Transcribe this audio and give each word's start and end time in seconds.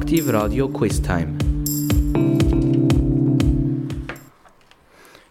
Aktiv 0.00 0.32
Radio 0.32 0.66
Quiz 0.66 1.02
Time. 1.02 1.36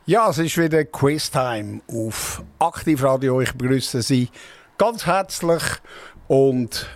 Ja, 0.05 0.29
es 0.29 0.37
ist 0.37 0.59
wieder 0.59 0.85
Quiz 0.85 1.31
Time 1.31 1.81
auf 1.87 2.43
Aktiv 2.59 3.03
Radio. 3.03 3.41
Ich 3.41 3.51
begrüße 3.53 4.03
Sie 4.03 4.29
ganz 4.77 5.07
herzlich 5.07 5.63
und 6.27 6.87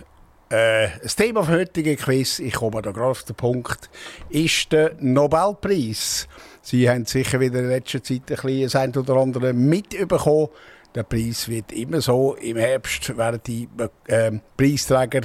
äh, 0.50 0.86
das 1.02 1.16
Thema 1.16 1.42
für 1.42 1.54
heutigen 1.54 1.96
Quiz, 1.96 2.38
ich 2.38 2.54
komme 2.54 2.80
da 2.80 2.92
gerade 2.92 3.10
auf 3.10 3.24
den 3.24 3.34
Punkt, 3.34 3.90
ist 4.30 4.70
der 4.70 4.94
Nobelpreis. 5.00 6.28
Sie 6.62 6.88
haben 6.88 7.06
sicher 7.06 7.40
wieder 7.40 7.58
in 7.58 7.70
letzter 7.70 8.04
Zeit 8.04 8.30
ein 8.30 8.36
bisschen 8.36 8.80
ein 8.80 8.96
oder 8.96 9.16
andere 9.16 9.52
mitbekommen. 9.52 10.48
Der 10.94 11.02
Preis 11.02 11.48
wird 11.48 11.72
immer 11.72 12.00
so 12.00 12.34
im 12.34 12.56
Herbst 12.56 13.16
werden 13.16 13.40
die 13.44 13.68
äh, 14.06 14.30
Preisträger 14.56 15.22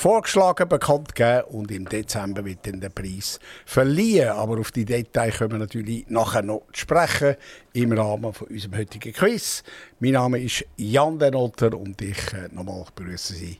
vorgeschlagen, 0.00 0.66
bekannt 0.66 1.14
gegeben 1.14 1.44
und 1.50 1.70
im 1.70 1.86
Dezember 1.86 2.42
wird 2.42 2.66
dann 2.66 2.80
der 2.80 2.88
Preis 2.88 3.38
verliehen. 3.66 4.30
Aber 4.30 4.58
auf 4.58 4.70
die 4.70 4.86
Details 4.86 5.36
können 5.36 5.52
wir 5.52 5.58
natürlich 5.58 6.08
nachher 6.08 6.40
noch 6.40 6.62
sprechen 6.72 7.36
im 7.74 7.92
Rahmen 7.92 8.32
von 8.32 8.48
unserem 8.48 8.78
heutigen 8.78 9.12
Quiz. 9.12 9.62
Mein 9.98 10.12
Name 10.12 10.40
ist 10.40 10.64
Jan 10.78 11.18
Denotter 11.18 11.76
und 11.76 12.00
ich 12.00 12.32
äh, 12.32 12.48
nochmal 12.50 12.86
begrüße 12.94 13.34
Sie 13.34 13.58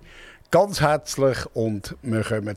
ganz 0.50 0.80
herzlich 0.80 1.44
und 1.52 1.94
wir 2.00 2.24
kommen 2.24 2.56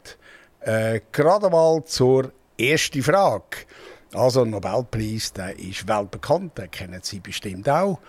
äh, 0.62 1.02
gerade 1.12 1.50
mal 1.50 1.84
zur 1.84 2.32
ersten 2.58 3.04
Frage. 3.04 3.66
Also, 4.14 4.46
Nobelpreis, 4.46 5.34
der 5.34 5.60
ist 5.60 5.90
weltbekannt, 5.90 6.58
den 6.58 6.72
kennen 6.72 7.02
Sie 7.04 7.20
bestimmt 7.20 7.68
auch. 7.68 8.00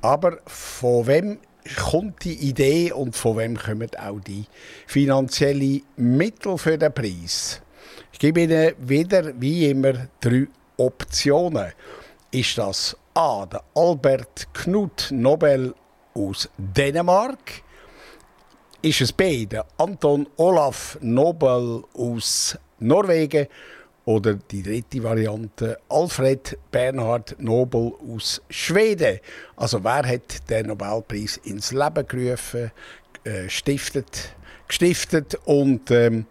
Aber 0.00 0.38
von 0.46 1.08
wem 1.08 1.38
kommt 1.76 2.24
die 2.24 2.34
Idee 2.48 2.92
und 2.92 3.16
von 3.16 3.38
wem 3.38 3.56
kommen 3.56 3.90
auch 3.96 4.20
die 4.20 4.44
finanziellen 4.86 5.82
Mittel 5.96 6.58
für 6.58 6.78
den 6.78 6.92
Preis? 6.92 7.60
Ich 8.12 8.18
gebe 8.18 8.42
Ihnen 8.42 8.74
wieder, 8.78 9.32
wie 9.40 9.70
immer, 9.70 10.08
drei 10.20 10.46
Optionen. 10.76 11.72
Ist 12.30 12.58
das 12.58 12.96
A. 13.14 13.46
Der 13.46 13.62
Albert 13.74 14.48
Knut 14.52 15.08
Nobel 15.10 15.74
aus 16.14 16.48
Dänemark? 16.58 17.62
Ist 18.82 19.00
es 19.00 19.12
B. 19.12 19.46
Der 19.46 19.64
Anton 19.78 20.26
Olaf 20.36 20.98
Nobel 21.00 21.84
aus 21.94 22.58
Norwegen? 22.78 23.46
Oder 24.06 24.34
die 24.34 24.62
dritte 24.62 25.02
Variante, 25.02 25.78
Alfred 25.88 26.58
Bernhard 26.70 27.36
Nobel 27.38 27.92
aus 28.06 28.42
Schweden. 28.50 29.18
Also 29.56 29.82
wer 29.82 30.06
hat 30.06 30.50
den 30.50 30.66
Nobelpreis 30.66 31.38
ins 31.38 31.72
Leben 31.72 32.06
gerufen, 32.06 32.70
äh, 33.24 33.48
stiftet, 33.48 34.34
gestiftet 34.68 35.36
und, 35.46 35.90
ähm, 35.90 36.26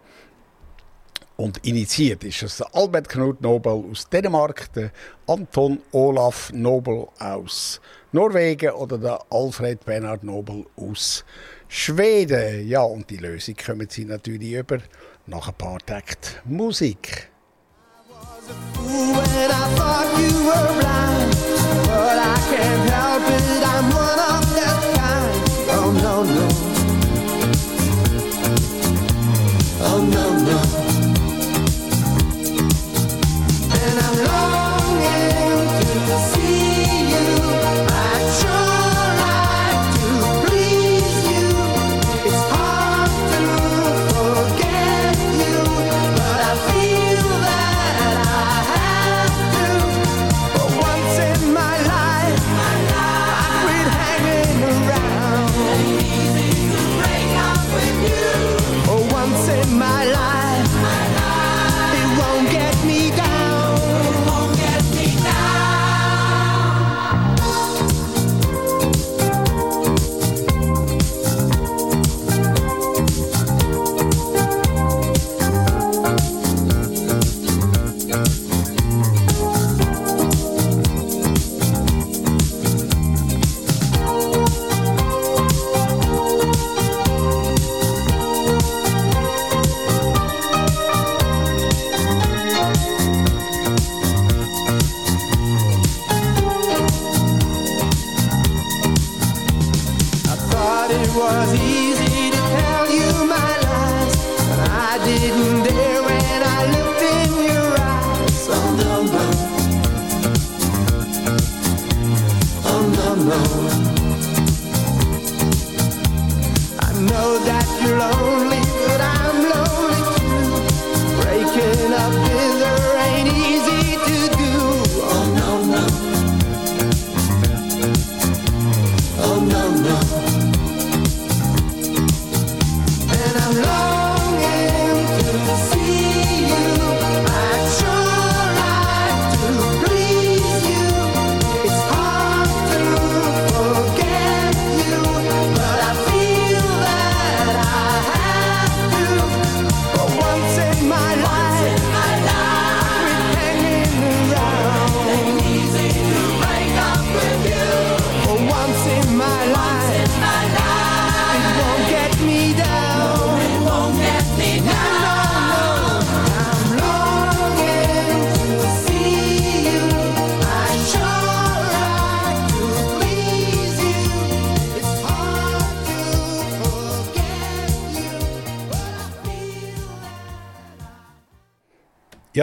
und 1.35 1.65
initiiert? 1.65 2.23
Ist 2.23 2.43
es 2.43 2.57
der 2.57 2.75
Albert 2.75 3.09
Knut 3.09 3.41
Nobel 3.41 3.71
aus 3.89 4.07
Dänemark, 4.07 4.71
der 4.73 4.91
Anton 5.25 5.81
Olaf 5.93 6.53
Nobel 6.53 7.07
aus 7.17 7.81
Norwegen 8.11 8.69
oder 8.73 8.99
der 8.99 9.19
Alfred 9.31 9.83
Bernhard 9.83 10.23
Nobel 10.23 10.63
aus 10.75 11.25
Schweden? 11.67 12.67
Ja, 12.67 12.83
und 12.83 13.09
die 13.09 13.17
Lösung 13.17 13.55
kommen 13.55 13.87
Sie 13.89 14.05
natürlich 14.05 14.53
über 14.53 14.77
nach 15.25 15.47
ein 15.47 15.55
paar 15.55 15.79
Takten 15.79 16.37
Musik. 16.45 17.32
When 18.45 19.51
I 19.51 19.75
thought 19.77 20.19
you 20.19 20.31
were 20.47 20.81
blind, 20.81 21.32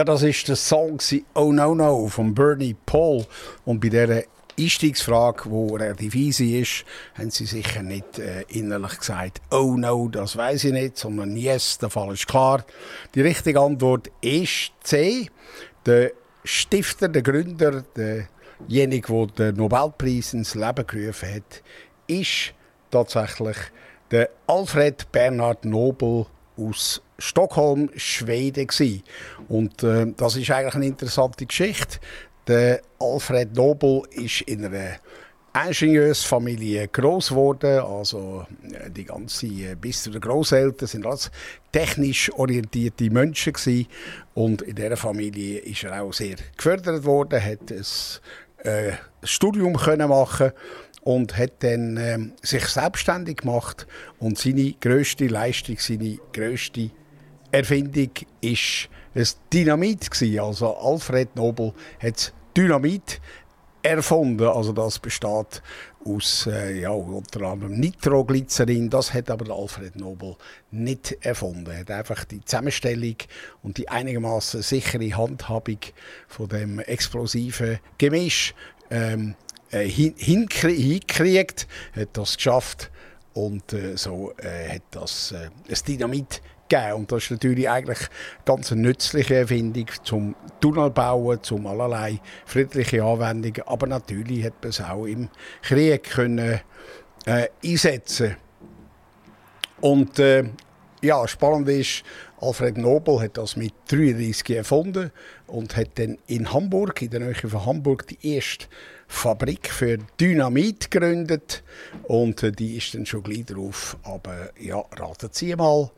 Ja, 0.01 0.05
das 0.05 0.23
ist 0.23 0.47
der 0.47 0.55
Song 0.55 0.97
Oh 1.35 1.53
No 1.53 1.75
No 1.75 2.07
von 2.07 2.33
Bernie 2.33 2.75
Paul. 2.87 3.23
Und 3.65 3.79
bei 3.81 3.89
dieser 3.89 4.23
Einstiegsfrage, 4.59 5.43
die 5.47 5.75
relativ 5.75 6.15
easy 6.15 6.59
ist, 6.59 6.85
haben 7.13 7.29
sie 7.29 7.45
sicher 7.45 7.83
nicht 7.83 8.17
äh, 8.17 8.41
innerlich 8.47 8.97
gesagt, 8.97 9.41
oh 9.51 9.75
no, 9.77 10.07
das 10.07 10.35
weiß 10.35 10.63
ich 10.63 10.73
nicht, 10.73 10.97
sondern 10.97 11.37
yes, 11.37 11.77
der 11.77 11.91
Fall 11.91 12.13
ist 12.13 12.27
klar. 12.27 12.65
Die 13.13 13.21
richtige 13.21 13.59
Antwort 13.59 14.09
ist 14.21 14.71
C. 14.81 15.29
Der 15.85 16.13
Stifter, 16.43 17.07
der 17.07 17.21
Gründer, 17.21 17.83
derjenige, 17.95 19.27
der 19.37 19.51
den 19.51 19.57
Nobelpreis 19.57 20.33
ins 20.33 20.55
Leben 20.55 20.87
gerufen 20.87 21.35
hat, 21.35 21.61
ist 22.07 22.55
tatsächlich 22.89 23.57
der 24.09 24.31
Alfred 24.47 25.11
Bernhard 25.11 25.63
Nobel 25.63 26.25
aus 26.57 27.03
Stockholm, 27.21 27.89
Schweden. 27.95 28.67
Gewesen. 28.67 29.03
Und 29.47 29.83
äh, 29.83 30.07
das 30.17 30.35
ist 30.35 30.51
eigentlich 30.51 30.75
eine 30.75 30.87
interessante 30.87 31.45
Geschichte. 31.45 31.99
Der 32.47 32.81
Alfred 32.99 33.55
Nobel 33.55 34.03
ist 34.11 34.41
in 34.41 34.65
einer 34.65 34.97
Ingenieursfamilie 35.53 36.87
groß 36.87 37.29
geworden, 37.29 37.81
also 37.81 38.45
äh, 38.71 38.89
die 38.89 39.03
ganze 39.03 39.47
äh, 39.47 39.75
bis 39.75 40.03
zu 40.03 40.09
den 40.09 40.21
Großeltern 40.21 40.87
sind 40.87 41.05
alles 41.05 41.29
technisch 41.73 42.31
orientierte 42.33 43.09
Menschen 43.09 43.51
gewesen. 43.53 43.87
und 44.33 44.61
in 44.61 44.75
dieser 44.75 44.95
Familie 44.95 45.59
ist 45.59 45.83
er 45.83 46.01
auch 46.01 46.13
sehr 46.13 46.37
gefördert 46.55 47.03
worden, 47.03 47.43
hat 47.43 47.69
ein 47.69 47.85
äh, 48.63 48.93
Studium 49.23 49.75
können 49.75 50.07
machen 50.07 50.51
und 51.01 51.37
hat 51.37 51.63
dann 51.63 51.97
äh, 51.97 52.17
sich 52.41 52.65
selbstständig 52.67 53.37
gemacht 53.37 53.87
und 54.19 54.37
seine 54.37 54.73
größte 54.79 55.27
Leistung, 55.27 55.75
seine 55.79 56.17
größte 56.31 56.91
Erfindung 57.51 58.11
ist 58.41 58.89
das 59.13 59.37
Dynamit. 59.51 60.09
Also 60.39 60.75
Alfred 60.75 61.35
Nobel 61.35 61.73
hat 62.01 62.33
Dynamit 62.55 63.19
erfunden. 63.83 64.47
Also 64.47 64.71
das 64.73 64.99
besteht 64.99 65.61
aus 66.05 66.47
äh, 66.47 66.81
ja, 66.81 66.91
unter 66.91 67.41
anderem 67.41 67.79
Nitroglycerin. 67.79 68.89
Das 68.89 69.13
hat 69.13 69.29
aber 69.29 69.53
Alfred 69.53 69.95
Nobel 69.95 70.35
nicht 70.71 71.17
erfunden. 71.21 71.69
Er 71.69 71.79
hat 71.79 71.91
einfach 71.91 72.25
die 72.25 72.43
Zusammenstellung 72.43 73.15
und 73.61 73.77
die 73.77 73.89
einigermaßen 73.89 74.61
sichere 74.61 75.15
Handhabung 75.15 75.79
von 76.27 76.49
dem 76.49 76.79
explosiven 76.79 77.79
Gemisch 77.97 78.53
ähm, 78.89 79.35
äh, 79.71 79.87
hinkriegt, 79.87 81.67
hat 81.95 82.09
das 82.13 82.35
geschafft 82.35 82.91
und 83.33 83.73
äh, 83.73 83.95
so 83.95 84.33
äh, 84.37 84.75
hat 84.75 84.83
das 84.91 85.31
äh, 85.31 85.49
das 85.67 85.83
Dynamit 85.83 86.41
gegeben. 86.71 86.93
Und 86.93 87.11
das 87.11 87.23
ist 87.23 87.31
natürlich 87.31 87.69
eigentlich 87.69 87.99
ganz 88.45 88.71
nützliche 88.71 89.35
Erfindung 89.35 89.87
zum 90.03 90.35
Tunnel 90.59 90.89
bauen, 90.89 91.39
zum 91.41 91.67
allerlei 91.67 92.19
friedliche 92.45 93.03
Anwendungen. 93.03 93.63
Aber 93.65 93.87
natürlich 93.87 94.45
hat 94.45 94.53
man 94.61 94.69
es 94.69 94.81
auch 94.81 95.05
im 95.05 95.29
Krieg 95.61 96.03
können 96.03 96.61
äh, 97.25 97.47
einsetzen. 97.63 98.37
Und 99.81 100.19
äh, 100.19 100.45
ja, 101.01 101.27
spannend 101.27 101.67
ist, 101.69 102.03
Alfred 102.39 102.77
Nobel 102.77 103.21
hat 103.21 103.37
das 103.37 103.55
mit 103.55 103.73
33 103.87 104.57
erfunden 104.57 105.11
und 105.47 105.75
hat 105.75 105.89
dann 105.95 106.17
in 106.27 106.51
Hamburg, 106.53 107.01
in 107.01 107.09
der 107.09 107.19
Nähe 107.19 107.33
von 107.35 107.65
Hamburg, 107.65 108.07
die 108.07 108.35
erste 108.35 108.67
Fabrik 109.07 109.69
für 109.69 109.97
Dynamit 110.19 110.89
gegründet 110.89 111.63
und 112.03 112.41
äh, 112.43 112.51
die 112.51 112.77
ist 112.77 112.95
dann 112.95 113.05
schon 113.05 113.23
gleich 113.23 113.45
drauf. 113.45 113.97
Aber 114.03 114.51
ja, 114.59 114.83
raten 114.95 115.29
Sie 115.31 115.55
mal, 115.55 115.91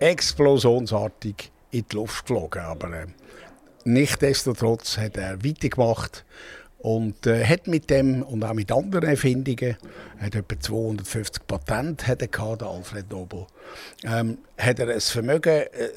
explosionsartig 0.00 1.52
in 1.70 1.84
die 1.90 1.96
Luft 1.96 2.26
geflogen. 2.26 2.62
Aber 2.62 2.92
äh, 2.92 3.06
nichtsdestotrotz 3.84 4.98
hat 4.98 5.16
er 5.16 5.44
weitergemacht 5.44 6.24
und 6.78 7.26
äh, 7.26 7.44
hat 7.44 7.66
mit 7.66 7.90
dem 7.90 8.22
und 8.22 8.42
auch 8.42 8.54
mit 8.54 8.72
anderen 8.72 9.10
Erfindungen, 9.10 9.76
hat 10.18 10.34
etwa 10.34 10.58
250 10.58 11.46
Patente 11.46 12.06
hat 12.06 12.32
gehabt, 12.32 12.62
Alfred 12.62 13.10
Nobel, 13.10 13.46
ähm, 14.02 14.38
hat 14.58 14.78
er 14.78 14.88
ein 14.88 15.00
Vermögen 15.00 15.50
äh, 15.50 15.88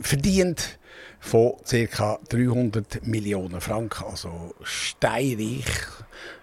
verdient 0.00 0.78
von 1.20 1.54
ca. 1.68 2.18
300 2.28 3.06
Millionen 3.06 3.60
Franken, 3.60 4.04
also 4.04 4.54
steinreich 4.62 5.64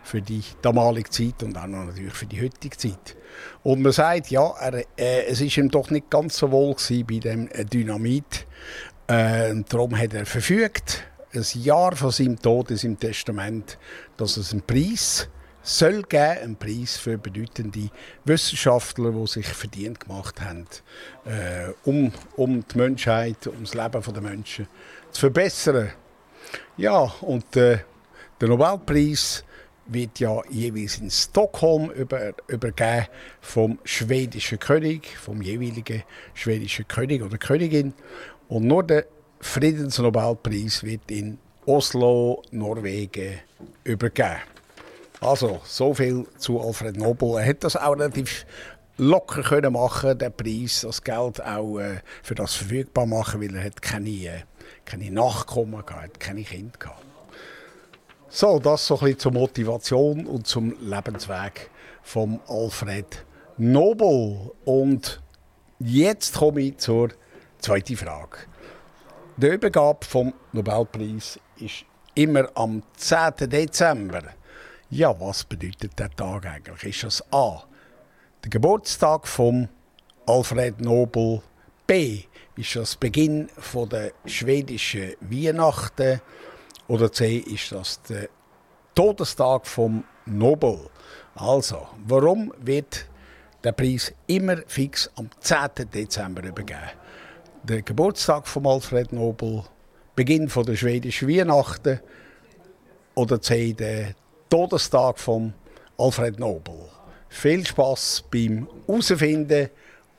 für 0.03 0.21
die 0.21 0.43
damalige 0.61 1.09
Zeit 1.09 1.43
und 1.43 1.57
auch 1.57 1.67
natürlich 1.67 2.13
für 2.13 2.25
die 2.25 2.41
heutige 2.41 2.77
Zeit. 2.77 3.15
Und 3.63 3.81
man 3.81 3.91
sagt, 3.91 4.31
ja, 4.31 4.49
er, 4.59 4.85
äh, 4.97 5.25
es 5.27 5.41
ist 5.41 5.57
ihm 5.57 5.69
doch 5.69 5.89
nicht 5.89 6.09
ganz 6.09 6.37
so 6.37 6.51
wohl 6.51 6.75
bei 6.89 7.19
dem 7.19 7.47
äh, 7.51 7.65
Dynamit. 7.65 8.47
Äh, 9.07 9.53
darum 9.69 9.97
hat 9.97 10.13
er 10.13 10.25
verfügt, 10.25 11.03
ein 11.33 11.45
Jahr 11.61 11.95
vor 11.95 12.11
seinem 12.11 12.41
Tod 12.41 12.71
in 12.71 12.77
seinem 12.77 12.99
Testament, 12.99 13.77
dass 14.17 14.37
es 14.37 14.51
einen 14.51 14.61
Preis 14.61 15.29
soll 15.63 16.01
geben, 16.03 16.37
einen 16.43 16.55
Preis 16.55 16.97
für 16.97 17.17
bedeutende 17.17 17.89
Wissenschaftler, 18.25 19.11
die 19.11 19.27
sich 19.27 19.47
verdient 19.47 19.99
gemacht 19.99 20.41
haben, 20.41 20.65
äh, 21.25 21.71
um, 21.83 22.11
um 22.35 22.65
die 22.67 22.77
Menschheit, 22.77 23.47
um 23.47 23.63
das 23.63 23.73
Leben 23.73 24.13
der 24.13 24.21
Menschen 24.21 24.67
zu 25.11 25.19
verbessern. 25.21 25.91
Ja, 26.77 26.99
und 27.21 27.55
äh, 27.55 27.79
der 28.39 28.49
Nobelpreis 28.49 29.43
wird 29.87 30.19
ja 30.19 30.41
jeweils 30.49 30.99
in 30.99 31.09
Stockholm 31.09 31.89
über, 31.91 32.33
übergeben 32.47 33.07
vom 33.41 33.79
schwedischen 33.83 34.59
König, 34.59 35.17
vom 35.17 35.41
jeweiligen 35.41 36.03
schwedischen 36.33 36.87
König 36.87 37.21
oder 37.21 37.37
Königin. 37.37 37.93
Und 38.47 38.67
nur 38.67 38.83
der 38.83 39.05
Friedensnobelpreis 39.39 40.83
wird 40.83 41.09
in 41.09 41.39
Oslo, 41.65 42.43
Norwegen, 42.51 43.39
übergeben. 43.83 44.37
Also, 45.19 45.61
so 45.63 45.93
viel 45.93 46.25
zu 46.37 46.59
Alfred 46.59 46.97
Nobel. 46.97 47.37
Er 47.37 47.45
hat 47.45 47.63
das 47.63 47.75
auch 47.75 47.91
relativ 47.91 48.45
locker 48.97 49.43
können 49.43 49.73
machen, 49.73 50.17
den 50.17 50.33
Preis, 50.33 50.81
das 50.81 51.03
Geld 51.03 51.43
auch 51.43 51.79
äh, 51.79 52.01
für 52.23 52.35
das 52.35 52.55
verfügbar 52.55 53.05
machen, 53.05 53.41
weil 53.41 53.55
er 53.55 53.63
hat 53.63 53.81
keine, 53.81 54.09
äh, 54.09 54.43
keine 54.85 55.11
Nachkommen 55.11 55.85
gehabt, 55.85 56.19
keine 56.19 56.43
Kinder 56.43 56.77
gehabt. 56.77 57.10
So, 58.33 58.59
das 58.59 58.87
so 58.87 58.95
ein 58.95 58.99
bisschen 59.01 59.19
zur 59.19 59.31
Motivation 59.33 60.25
und 60.25 60.47
zum 60.47 60.73
Lebensweg 60.79 61.69
von 62.01 62.39
Alfred 62.47 63.25
Nobel. 63.57 64.53
Und 64.63 65.21
jetzt 65.79 66.37
komme 66.37 66.61
ich 66.61 66.77
zur 66.77 67.09
zweiten 67.59 67.97
Frage. 67.97 68.37
Die 69.35 69.47
Übergabe 69.47 70.05
vom 70.05 70.33
Nobelpreis 70.53 71.41
ist 71.57 71.83
immer 72.15 72.47
am 72.55 72.83
10. 72.95 73.49
Dezember. 73.49 74.23
Ja, 74.89 75.19
was 75.19 75.43
bedeutet 75.43 75.99
der 75.99 76.09
Tag 76.11 76.45
eigentlich? 76.45 76.83
Ist 76.85 77.03
das 77.03 77.33
A. 77.33 77.63
Der 78.45 78.49
Geburtstag 78.49 79.27
von 79.27 79.67
Alfred 80.25 80.79
Nobel? 80.79 81.41
B. 81.85 82.21
Ist 82.55 82.77
das 82.77 82.95
Beginn 82.95 83.49
der 83.91 84.13
schwedischen 84.25 85.15
Weihnachten? 85.19 86.21
Oder 86.91 87.09
C 87.09 87.37
ist 87.37 87.71
das 87.71 88.01
der 88.01 88.27
Todestag 88.93 89.65
vom 89.65 90.03
Nobel. 90.25 90.89
Also, 91.35 91.87
warum 92.05 92.53
wird 92.57 93.07
der 93.63 93.71
Preis 93.71 94.13
immer 94.27 94.57
fix 94.67 95.09
am 95.15 95.29
10. 95.39 95.89
Dezember 95.89 96.43
übergeben? 96.43 96.91
Der 97.63 97.81
Geburtstag 97.81 98.45
von 98.45 98.67
Alfred 98.67 99.13
Nobel, 99.13 99.63
Beginn 100.17 100.49
von 100.49 100.65
der 100.65 100.75
schwedischen 100.75 101.29
Weihnachten 101.29 102.01
oder 103.15 103.41
C, 103.41 103.71
der 103.71 104.13
Todestag 104.49 105.17
von 105.17 105.53
Alfred 105.97 106.39
Nobel. 106.39 106.89
Viel 107.29 107.65
Spaß 107.65 108.25
beim 108.29 108.67
Herausfinden 108.85 109.69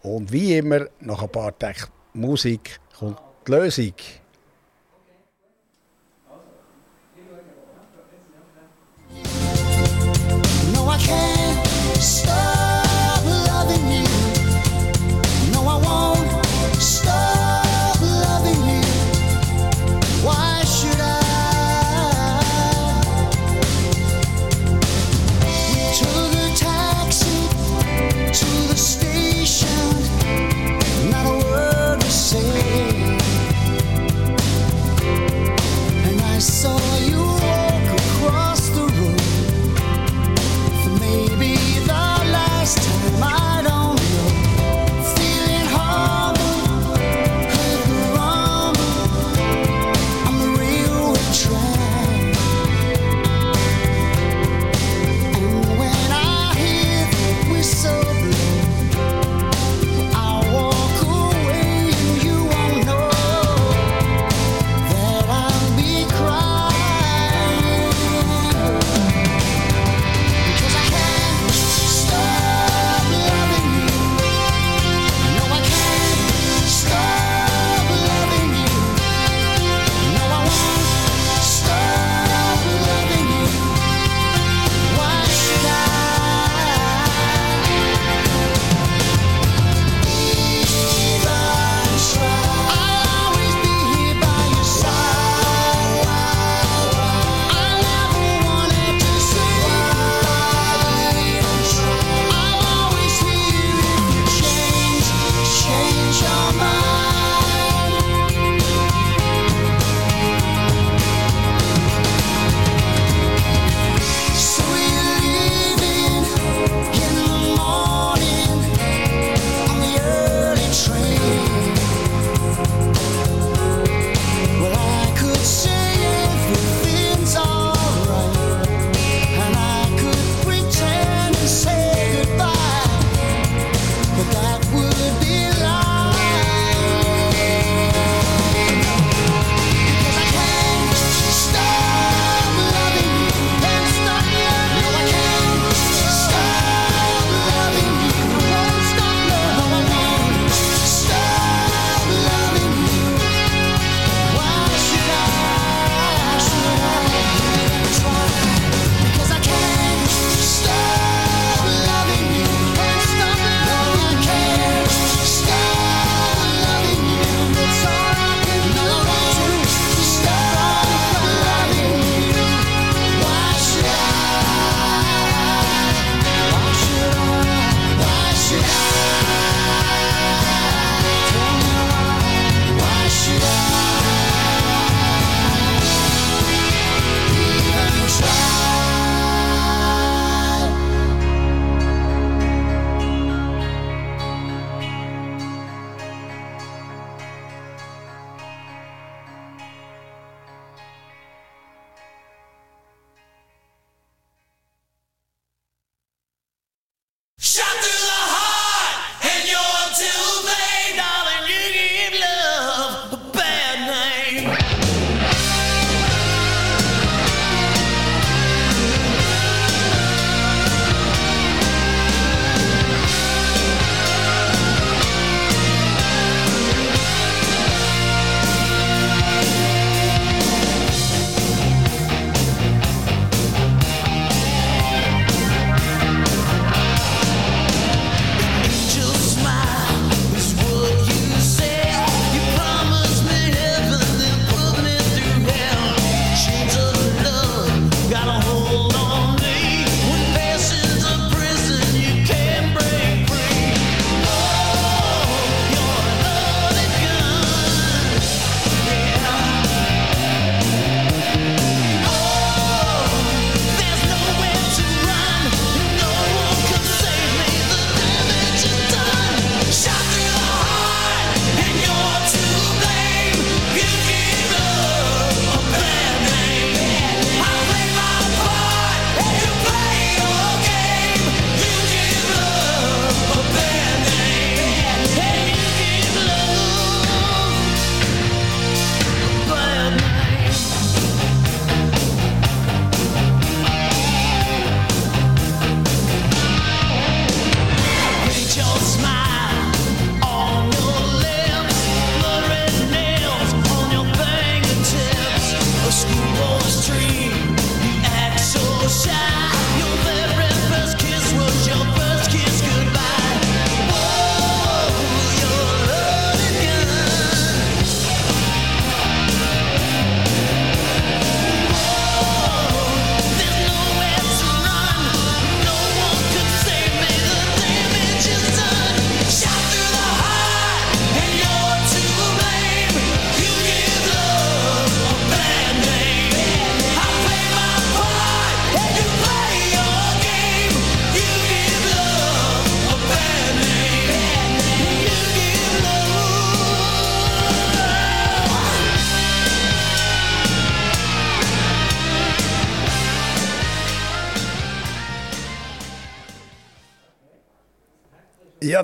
und 0.00 0.32
wie 0.32 0.56
immer, 0.56 0.87
nach 1.00 1.23
ein 1.23 1.28
paar 1.28 1.58
Tagen 1.58 1.85
Musik 2.14 2.80
kommt 2.99 3.18
die 3.47 3.50
Lösung. 3.50 3.92
I 10.92 10.99
can't 10.99 11.96
stop. 12.02 12.51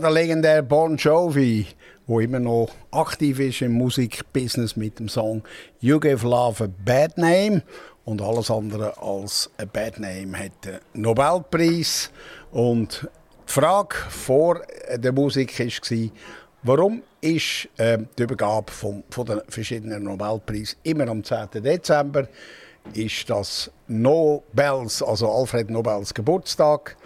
Der 0.00 0.12
legendäre 0.12 0.62
Bon 0.62 0.96
Jovi, 0.96 1.66
wo 2.06 2.20
immer 2.20 2.38
noch 2.38 2.68
aktiv 2.92 3.40
ist 3.40 3.62
im 3.62 3.72
Musikbusiness 3.72 4.76
mit 4.76 5.00
dem 5.00 5.08
Song 5.08 5.42
You 5.80 5.98
Give 5.98 6.24
Love 6.24 6.64
a 6.64 6.68
Bad 6.84 7.18
Name 7.18 7.62
und 8.04 8.22
alles 8.22 8.48
andere 8.48 8.96
als 9.02 9.50
a 9.58 9.64
Bad 9.64 9.98
Name 9.98 10.38
hat 10.38 10.52
den 10.64 10.78
Nobelpreis 10.92 12.12
und 12.52 13.08
die 13.48 13.52
Frage 13.52 13.96
vor 14.08 14.62
der 14.94 15.10
Musik 15.10 15.58
war, 15.58 16.10
warum 16.62 17.02
ist 17.20 17.68
äh, 17.76 17.98
die 18.16 18.22
Übergabe 18.22 18.70
von, 18.70 19.02
von 19.10 19.26
den 19.26 19.40
verschiedenen 19.48 20.04
Nobelpreisen 20.04 20.78
immer 20.84 21.08
am 21.08 21.24
10. 21.24 21.48
Dezember? 21.54 22.28
Ist 22.94 23.28
das 23.28 23.68
Nobels, 23.88 25.02
also 25.02 25.28
Alfred 25.28 25.70
Nobels 25.70 26.14
Geburtstag? 26.14 26.96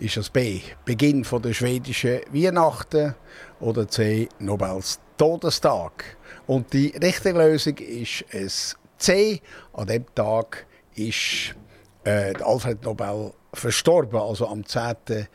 Ist 0.00 0.16
das 0.16 0.30
B. 0.30 0.60
Beginn 0.84 1.24
von 1.24 1.42
der 1.42 1.52
schwedischen 1.52 2.20
Weihnachten 2.30 3.16
oder 3.58 3.88
C. 3.88 4.28
Nobels 4.38 5.00
Todestag? 5.16 6.16
Und 6.46 6.72
die 6.72 6.94
richtige 7.02 7.36
Lösung 7.36 7.76
ist 7.78 8.24
es 8.30 8.76
C. 8.96 9.40
An 9.72 9.88
dem 9.88 10.06
Tag 10.14 10.66
ist 10.94 11.56
äh, 12.04 12.32
Alfred 12.44 12.84
Nobel 12.84 13.32
verstorben, 13.52 14.20
also 14.20 14.46
am 14.46 14.64
10. 14.64 15.26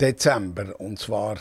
Dezember. 0.00 0.74
Und 0.80 0.98
zwar 0.98 1.36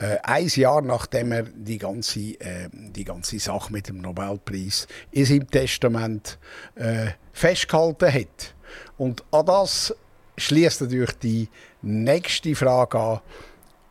äh, 0.00 0.16
ein 0.24 0.48
Jahr 0.48 0.82
nachdem 0.82 1.30
er 1.30 1.44
die 1.44 1.78
ganze, 1.78 2.40
äh, 2.40 2.68
die 2.72 3.04
ganze 3.04 3.38
Sache 3.38 3.72
mit 3.72 3.86
dem 3.86 3.98
Nobelpreis 3.98 4.88
in 5.12 5.26
seinem 5.26 5.48
Testament 5.48 6.40
äh, 6.74 7.10
festgehalten 7.32 8.12
hat. 8.12 8.56
Und 8.98 9.22
an 9.30 9.46
das 9.46 9.94
schließt 10.36 10.82
natürlich 10.82 11.12
die 11.12 11.48
nächste 11.86 12.54
Frage 12.56 12.98
an. 12.98 13.20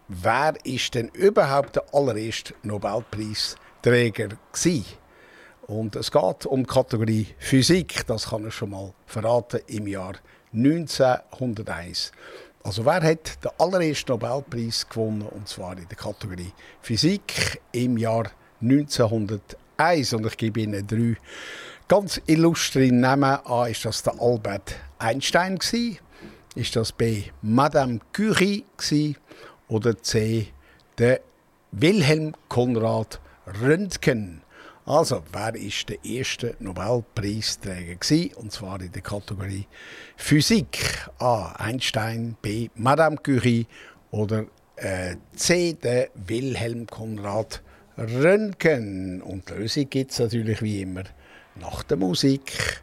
Wer 0.08 0.54
ist 0.66 0.94
denn 0.94 1.08
überhaupt 1.10 1.78
der 1.78 1.86
allererste 1.94 2.54
Nobelpreisträger 2.62 4.30
gewesen? 4.52 4.86
Und 5.68 5.96
es 5.96 6.12
geht 6.12 6.46
um 6.46 6.64
die 6.64 6.70
Kategorie 6.70 7.28
Physik, 7.40 8.06
das 8.06 8.30
kann 8.30 8.48
ich 8.48 8.54
schon 8.54 8.70
mal 8.70 8.94
verraten, 9.08 9.62
im 9.68 9.88
Jahr 9.88 10.14
1901. 10.54 12.12
Also 12.64 12.86
wer 12.86 13.02
hat 13.02 13.44
den 13.44 13.52
allerersten 13.58 14.12
Nobelpreis 14.12 14.88
gewonnen, 14.88 15.24
und 15.24 15.48
zwar 15.48 15.78
in 15.78 15.88
der 15.88 15.98
Kategorie 15.98 16.52
Physik 16.82 17.62
im 17.72 17.98
Jahr 17.98 18.30
1901. 18.62 20.14
Und 20.14 20.26
ich 20.28 20.38
gebe 20.38 20.60
Ihnen 20.60 20.86
drei 20.86 21.16
ganz 21.88 22.22
illustre 22.28 22.92
Namen 22.92 23.40
an. 23.46 23.72
Ist 23.72 23.86
das 23.86 24.04
der 24.04 24.20
Albert 24.20 24.76
Einstein 25.00 25.58
gewesen? 25.58 26.00
Ist 26.56 26.78
das 26.78 26.94
B. 26.94 27.24
Madame 27.42 28.00
Curie 28.14 28.64
oder 29.68 30.02
C. 30.02 30.48
der 30.98 31.20
Wilhelm 31.74 32.34
Konrad 32.48 33.20
Röntgen? 33.62 34.42
Also, 34.86 35.22
wer 35.34 35.54
ist 35.56 35.90
der 35.90 36.06
erste 36.06 36.56
Nobelpreisträger 36.60 37.96
gewesen? 37.96 38.36
Und 38.36 38.54
zwar 38.54 38.80
in 38.80 38.90
der 38.90 39.02
Kategorie 39.02 39.68
Physik. 40.16 41.10
A. 41.20 41.52
Einstein, 41.58 42.38
B. 42.42 42.70
Madame 42.76 43.18
Curie 43.18 43.68
oder 44.12 44.46
äh, 44.78 45.18
C. 45.36 45.74
der 45.74 46.08
Wilhelm 46.14 46.88
Konrad 46.88 47.62
Röntgen. 47.98 49.22
Und 49.22 49.50
die 49.50 49.56
Lösung 49.56 49.90
gibt 49.90 50.12
es 50.12 50.20
natürlich 50.20 50.62
wie 50.62 50.84
immer 50.84 51.04
nach 51.56 51.84
der 51.84 51.98
Musik. 51.98 52.82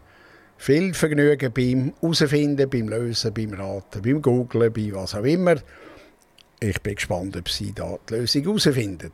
Viel 0.65 0.95
Vergnügen 0.95 1.53
beim 1.53 1.93
Herausfinden, 2.01 2.71
beim 2.71 2.89
Lösen, 2.89 3.35
beim 3.35 3.53
Raten, 3.53 4.01
beim 4.01 4.23
Googlen, 4.23 4.73
bei 4.73 4.93
was 4.93 5.17
auch 5.17 5.25
immer. 5.25 5.57
Ich 6.61 6.81
bin 6.81 6.95
gespannt, 6.95 7.37
ob 7.37 7.49
Sie 7.49 7.73
da 7.73 7.99
die 8.09 8.15
Lösung 8.15 8.45
herausfinden. 8.45 9.11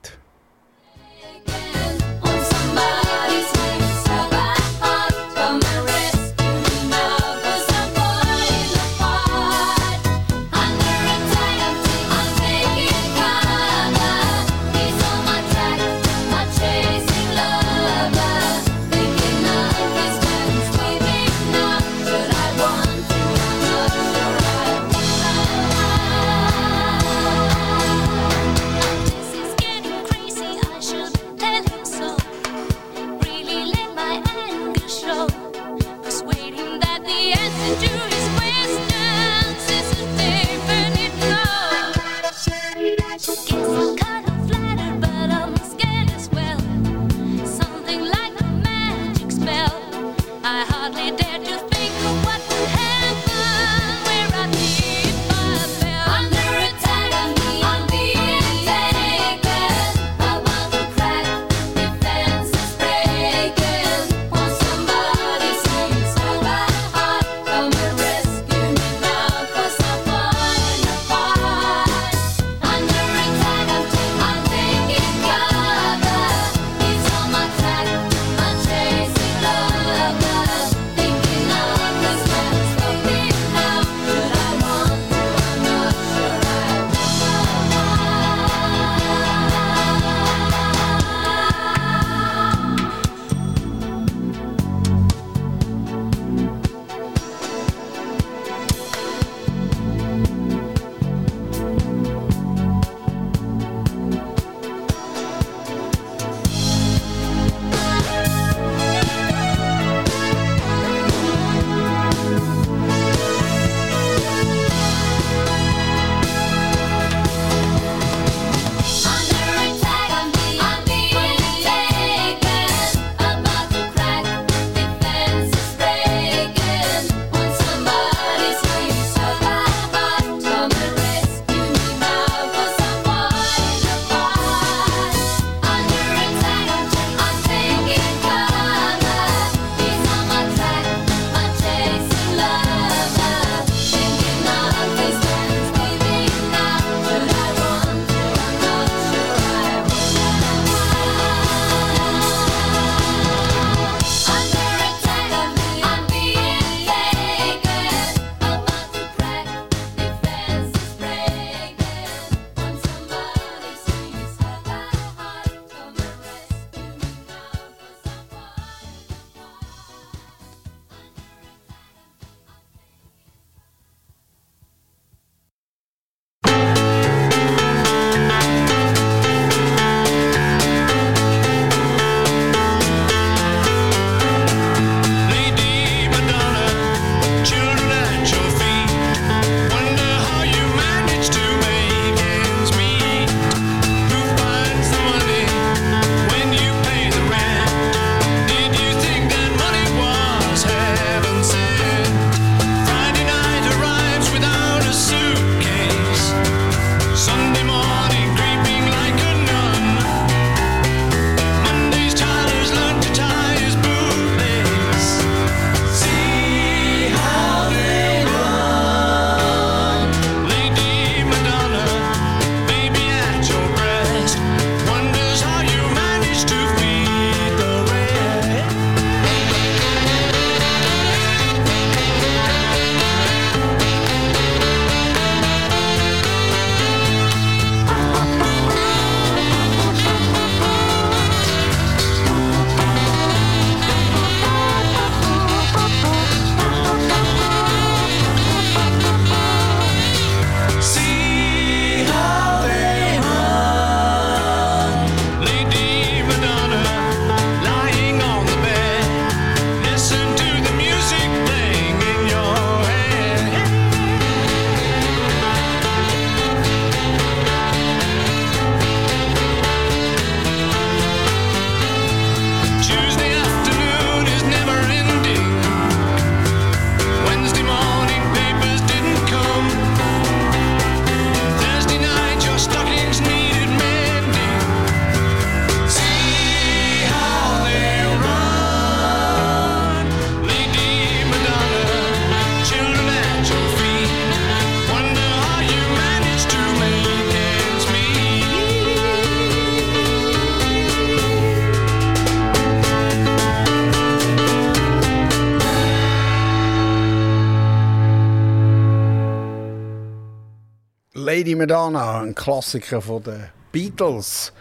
Madonna, 311.58 312.20
ein 312.20 312.36
Klassiker 312.36 313.02
von 313.02 313.20
den 313.20 313.48
Beatles. 313.72 314.52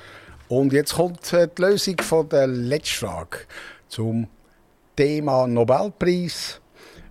Und 0.47 0.73
jetzt 0.73 0.95
kommt 0.95 1.31
äh, 1.31 1.47
die 1.47 1.62
Lösung 1.62 1.95
von 2.01 2.27
der 2.27 2.47
letzten 2.47 3.05
Frage 3.05 3.38
zum 3.88 4.27
Thema 4.95 5.45
Nobelpreis. 5.45 6.60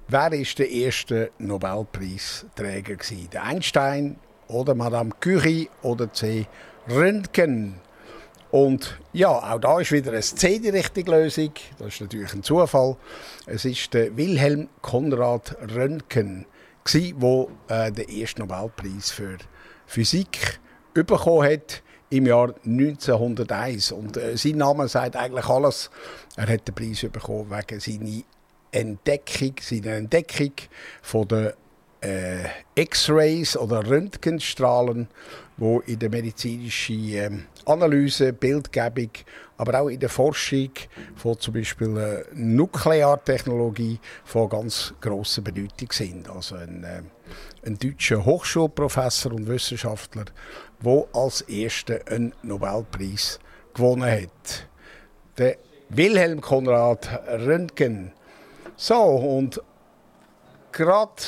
Wer 0.09 0.33
ist 0.33 0.59
der 0.59 0.68
erste 0.68 1.31
Nobelpreisträger? 1.38 2.96
Der 3.33 3.44
Einstein 3.44 4.18
oder 4.49 4.75
Madame 4.75 5.12
Curie 5.20 5.70
oder 5.83 6.12
C. 6.12 6.46
Röntgen? 6.90 7.77
Und 8.51 8.99
ja, 9.12 9.29
auch 9.29 9.61
da 9.61 9.79
ist 9.79 9.92
wieder 9.92 10.11
eine 10.11 10.20
C 10.20 10.59
die 10.59 10.70
richtige 10.70 11.12
Lösung. 11.12 11.53
Das 11.79 11.88
ist 11.88 12.01
natürlich 12.01 12.35
ein 12.35 12.42
Zufall. 12.42 12.96
Es 13.46 13.64
ist 13.64 13.94
der 13.94 14.16
Wilhelm 14.16 14.68
Konrad 14.83 15.57
Röntgen, 15.72 16.46
der 16.94 17.49
äh, 17.68 17.92
den 17.92 18.09
ersten 18.09 18.40
Nobelpreis 18.46 19.11
für 19.11 19.38
Physik 19.87 20.61
bekommen 20.94 21.51
hat 21.51 21.83
im 22.11 22.27
Jahr 22.27 22.55
1901. 22.64 23.92
Und 23.92 24.16
äh, 24.16 24.37
sein 24.37 24.57
Name 24.57 24.88
sagt 24.88 25.16
eigentlich 25.16 25.46
alles. 25.46 25.90
Er 26.37 26.49
hat 26.49 26.68
den 26.68 26.75
Preis 26.75 27.05
bekommen 27.11 27.51
wegen 27.51 27.81
seiner 27.81 28.22
Entdeckung, 28.70 29.55
seiner 29.61 29.92
Entdeckung 29.92 30.53
von 31.03 31.29
den 31.29 31.53
äh, 32.01 32.44
X-Rays 32.75 33.57
oder 33.57 33.87
Röntgenstrahlen, 33.87 35.09
wo 35.57 35.81
in 35.81 35.99
der 35.99 36.11
medizinischen 36.11 37.09
äh, 37.09 37.31
Analyse, 37.67 38.33
Bildgebung, 38.33 39.11
aber 39.59 39.81
auch 39.81 39.89
in 39.89 40.01
der 40.01 40.09
Forschung 40.09 40.71
von 41.17 41.39
zum 41.39 41.55
Beispiel 41.55 41.97
äh, 41.97 42.25
Nukleartechnologie 42.35 43.99
von 44.25 44.49
ganz 44.49 44.95
grosser 45.01 45.43
Bedeutung 45.43 45.91
sind. 45.91 46.29
Also 46.29 46.57
ein, 46.57 46.85
äh, 46.85 47.03
ein 47.67 47.79
deutscher 47.79 48.25
Hochschulprofessor 48.25 49.33
und 49.33 49.49
Wissenschaftler, 49.49 50.27
der 50.85 51.05
als 51.13 51.43
erster 51.43 52.01
einen 52.07 52.33
Nobelpreis 52.43 53.41
gewonnen 53.75 54.11
hat. 54.11 54.69
Der 55.39 55.57
Wilhelm 55.89 56.41
Konrad 56.41 57.09
Röntgen. 57.29 58.13
So, 58.77 58.97
und 58.97 59.61
gerade 60.73 61.23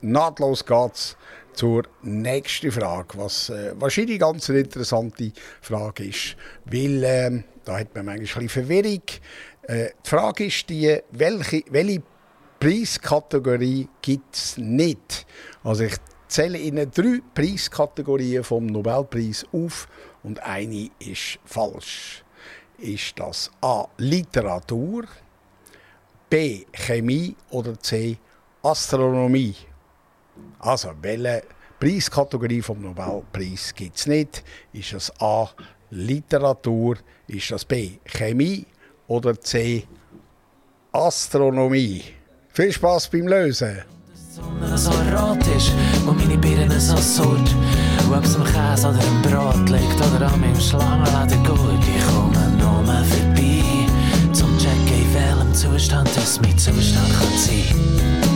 nahtlos 0.00 0.64
geht's 0.64 1.16
zur 1.56 1.84
nächsten 2.02 2.70
Frage, 2.70 3.18
was 3.18 3.48
äh, 3.48 3.72
wahrscheinlich 3.76 4.20
ganz 4.20 4.48
interessante 4.48 5.32
Frage 5.60 6.04
ist, 6.04 6.36
weil 6.66 7.02
äh, 7.02 7.42
da 7.64 7.80
hat 7.80 7.94
man 7.94 8.06
manchmal 8.06 8.44
ein 8.44 8.48
Verwirrung. 8.48 9.02
Äh, 9.62 9.88
die 10.04 10.08
Frage 10.08 10.46
ist 10.46 10.68
die, 10.68 10.98
welche, 11.10 11.62
welche 11.70 12.02
Preiskategorie 12.60 13.88
gibt 14.02 14.34
es 14.34 14.56
nicht? 14.58 15.26
Also 15.64 15.84
ich 15.84 15.96
zähle 16.28 16.58
Ihnen 16.58 16.90
drei 16.90 17.20
Preiskategorien 17.34 18.44
vom 18.44 18.66
Nobelpreis 18.66 19.46
auf 19.52 19.88
und 20.22 20.42
eine 20.42 20.90
ist 20.98 21.38
falsch. 21.44 22.22
Ist 22.78 23.18
das 23.18 23.50
A. 23.62 23.86
Literatur, 23.96 25.04
B. 26.28 26.64
Chemie 26.72 27.34
oder 27.50 27.80
C. 27.80 28.18
Astronomie? 28.62 29.54
Also, 30.58 30.90
welche 31.02 31.42
Preiskategorie 31.78 32.62
vom 32.62 32.80
Nobelpreis 32.82 33.74
gibt 33.74 33.96
es 33.96 34.06
nicht? 34.06 34.42
Ist 34.72 34.92
das 34.92 35.12
A. 35.20 35.48
Literatur? 35.90 36.96
Ist 37.28 37.50
das 37.50 37.64
B. 37.64 37.98
Chemie? 38.04 38.66
Oder 39.06 39.40
C. 39.40 39.84
Astronomie? 40.92 42.02
Viel 42.48 42.72
Spaß 42.72 43.10
beim 43.10 43.28
Lösen! 43.28 43.82
Sonne 44.36 44.76
so 44.76 44.90
rot 44.90 45.46
ist 45.56 45.72
und 46.06 46.18
meine 46.18 46.36
Birne 46.36 46.78
so 46.78 46.96
surt. 46.96 47.54
Ob 48.10 48.22
es 48.22 48.36
am 48.36 48.44
Käse 48.44 48.88
oder 48.88 49.00
im 49.02 49.22
Brot 49.22 49.68
liegt 49.70 49.96
oder 50.14 50.30
an 50.30 50.40
meinem 50.40 50.60
Schlangenladen 50.60 51.42
gut, 51.44 51.58
ich 51.58 52.06
komme 52.06 52.48
nur 52.58 52.84
vorbei, 52.84 53.86
zum 54.32 54.58
checken 54.58 54.88
in 54.88 55.14
welchem 55.14 55.54
Zustand 55.54 56.10
es 56.16 56.40
mein 56.40 56.58
Zustand 56.58 57.08
kann 57.18 57.38
sein. 57.38 58.35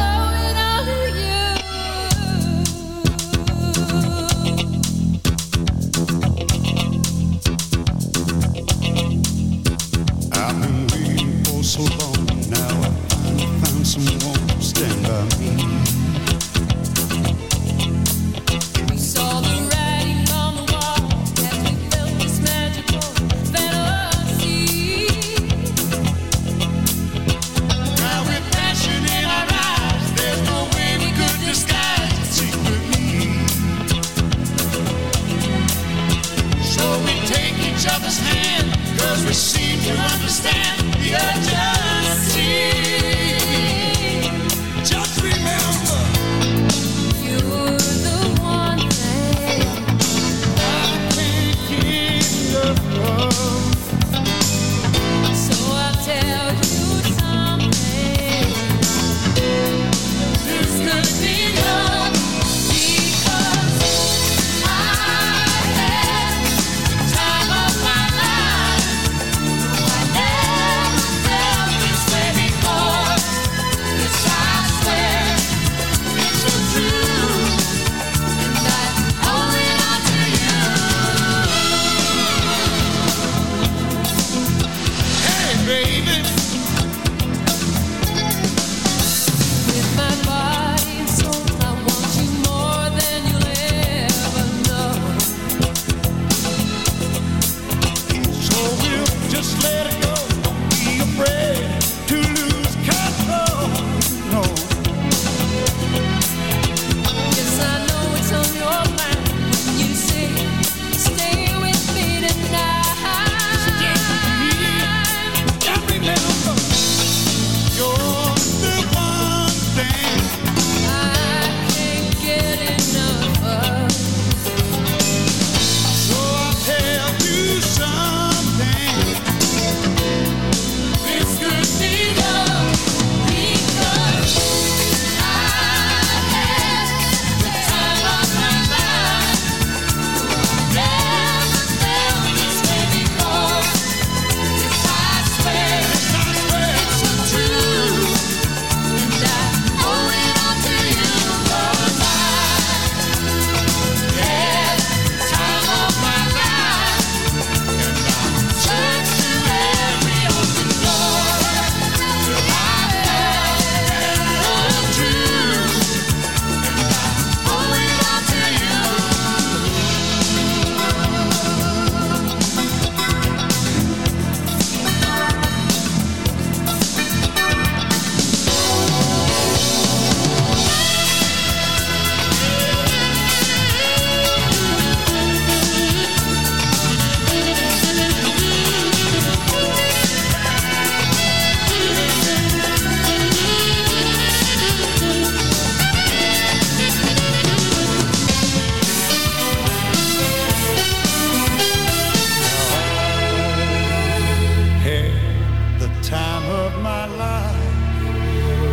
my 207.01 207.15
life. 207.15 207.55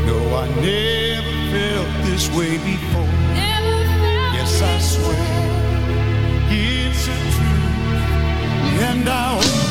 No, 0.06 0.18
I 0.36 0.48
never 0.60 1.34
felt 1.52 2.06
this 2.06 2.28
way 2.36 2.58
before. 2.58 3.12
yes, 4.36 4.60
I 4.60 4.78
swear 4.78 5.28
it's 6.50 7.04
a 7.06 7.18
truth, 7.34 8.80
and 8.88 9.08
I. 9.08 9.67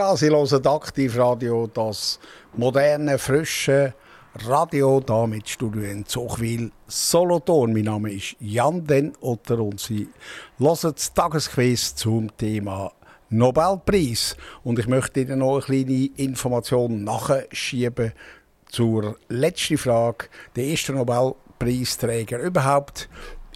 Sie 0.00 0.30
hören 0.30 0.66
Aktivradio, 0.66 1.66
das 1.66 2.18
moderne, 2.56 3.18
frische 3.18 3.92
Radio 4.46 4.98
da 5.00 5.26
mit 5.26 5.46
Studio 5.46 5.82
in 5.82 6.06
Zuchwil, 6.06 6.72
Solothurn. 6.86 7.74
Mein 7.74 7.84
Name 7.84 8.12
ist 8.14 8.34
Jan 8.40 8.86
Den 8.86 9.12
Otter 9.20 9.58
und 9.58 9.78
Sie 9.78 10.08
hören 10.58 10.94
das 10.94 11.12
Tagesquiz 11.12 11.94
zum 11.96 12.34
Thema 12.38 12.92
Nobelpreis. 13.28 14.38
Und 14.64 14.78
ich 14.78 14.88
möchte 14.88 15.20
Ihnen 15.20 15.40
noch 15.40 15.68
eine 15.68 15.84
kleine 15.84 16.08
Information 16.16 17.04
nachschieben 17.04 18.14
zur 18.70 19.16
letzten 19.28 19.76
Frage. 19.76 20.28
Der 20.56 20.64
erste 20.64 20.94
Nobelpreisträger 20.94 22.38
überhaupt 22.38 23.10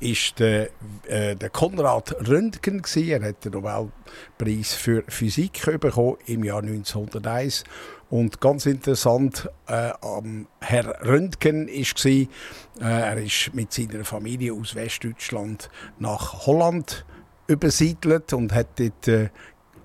ist 0.05 0.39
der, 0.39 0.69
äh, 1.09 1.35
der 1.35 1.51
Konrad 1.51 2.15
Röntgen 2.29 2.83
gewesen. 2.83 3.09
Er 3.09 3.29
hat 3.29 3.45
den 3.45 3.53
Nobelpreis 3.53 4.75
für 4.75 5.03
Physik 5.09 5.81
bekommen 5.81 6.17
im 6.27 6.45
Jahr 6.45 6.63
1901. 6.63 7.65
Und 8.11 8.41
ganz 8.41 8.67
interessant, 8.67 9.49
äh, 9.67 9.91
Herr 10.61 11.05
Röntgen 11.05 11.69
ist 11.69 12.05
äh, 12.05 12.29
er 12.79 13.17
ist 13.17 13.55
mit 13.55 13.73
seiner 13.73 14.05
Familie 14.05 14.53
aus 14.53 14.75
Westdeutschland 14.75 15.71
nach 15.99 16.47
Holland 16.47 17.07
übersiedelt 17.47 18.33
und 18.33 18.53
hat 18.53 18.79
dort 18.79 19.09
äh, 19.09 19.31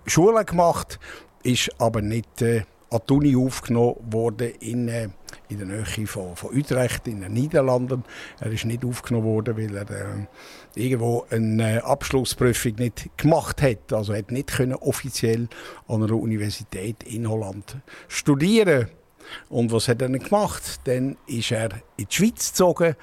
Schule 0.05 0.43
gemacht, 0.43 0.99
ist 1.43 1.69
aber 1.79 2.01
nicht 2.01 2.41
äh, 2.41 2.63
an 2.91 2.99
die 3.07 3.13
Uni 3.13 3.35
aufgenommen 3.35 3.95
worden 4.11 4.51
in, 4.59 4.87
äh, 4.89 5.09
in 5.49 5.57
der 5.57 5.67
Nähe 5.67 6.07
von, 6.07 6.35
von 6.35 6.55
Utrecht 6.55 7.07
in 7.07 7.21
den 7.21 7.33
Niederlanden. 7.33 8.03
Er 8.39 8.51
ist 8.51 8.65
nicht 8.65 8.85
aufgenommen 8.85 9.25
worden, 9.25 9.57
weil 9.57 9.75
er 9.75 9.89
äh, 9.89 10.25
irgendwo 10.75 11.25
eine 11.29 11.77
äh, 11.77 11.79
Abschlussprüfung 11.79 12.75
nicht 12.75 13.09
gemacht 13.17 13.61
hat. 13.61 13.91
Also 13.91 14.15
hat 14.15 14.31
nicht 14.31 14.47
können 14.47 14.75
offiziell 14.75 15.47
an 15.87 16.03
einer 16.03 16.13
Universität 16.13 17.03
in 17.03 17.29
Holland 17.29 17.77
studieren. 18.07 18.87
Und 19.49 19.71
was 19.71 19.87
hat 19.87 20.01
er 20.01 20.09
dann 20.09 20.19
gemacht? 20.19 20.81
Dann 20.85 21.17
ist 21.27 21.51
er 21.51 21.71
in 21.97 22.07
die 22.09 22.15
Schweiz 22.15 22.51
gezogen 22.51 22.95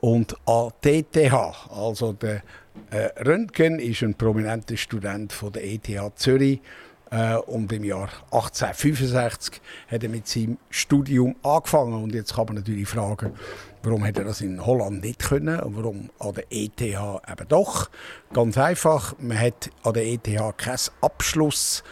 und 0.00 0.36
an 0.46 0.70
TTH, 0.80 1.70
also 1.70 2.12
der 2.12 2.42
äh, 2.90 3.10
Röntgen 3.20 3.80
ist 3.80 4.02
ein 4.02 4.14
prominenter 4.14 4.76
Student 4.76 5.32
von 5.32 5.52
der 5.52 5.64
ETH 5.64 5.88
Zürich 6.14 6.60
und 7.46 7.72
im 7.72 7.84
Jahr 7.84 8.10
1865 8.30 9.60
hat 9.90 10.02
er 10.02 10.08
mit 10.08 10.28
seinem 10.28 10.58
Studium 10.68 11.36
angefangen. 11.42 12.02
Und 12.02 12.14
jetzt 12.14 12.34
kann 12.34 12.46
man 12.46 12.56
natürlich 12.56 12.88
fragen, 12.88 13.32
warum 13.82 14.04
hätte 14.04 14.20
er 14.20 14.26
das 14.26 14.40
in 14.40 14.64
Holland 14.64 15.02
nicht 15.02 15.20
können 15.20 15.60
und 15.60 15.76
warum 15.76 16.10
an 16.18 16.34
der 16.34 16.44
ETH 16.50 16.80
eben 16.80 17.48
doch. 17.48 17.90
Ganz 18.32 18.58
einfach, 18.58 19.14
man 19.18 19.38
hat 19.38 19.70
an 19.82 19.94
der 19.94 20.06
ETH 20.06 20.58
keinen 20.58 20.78
Abschluss. 21.00 21.82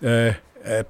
Äh, 0.00 0.32
äh, 0.64 0.84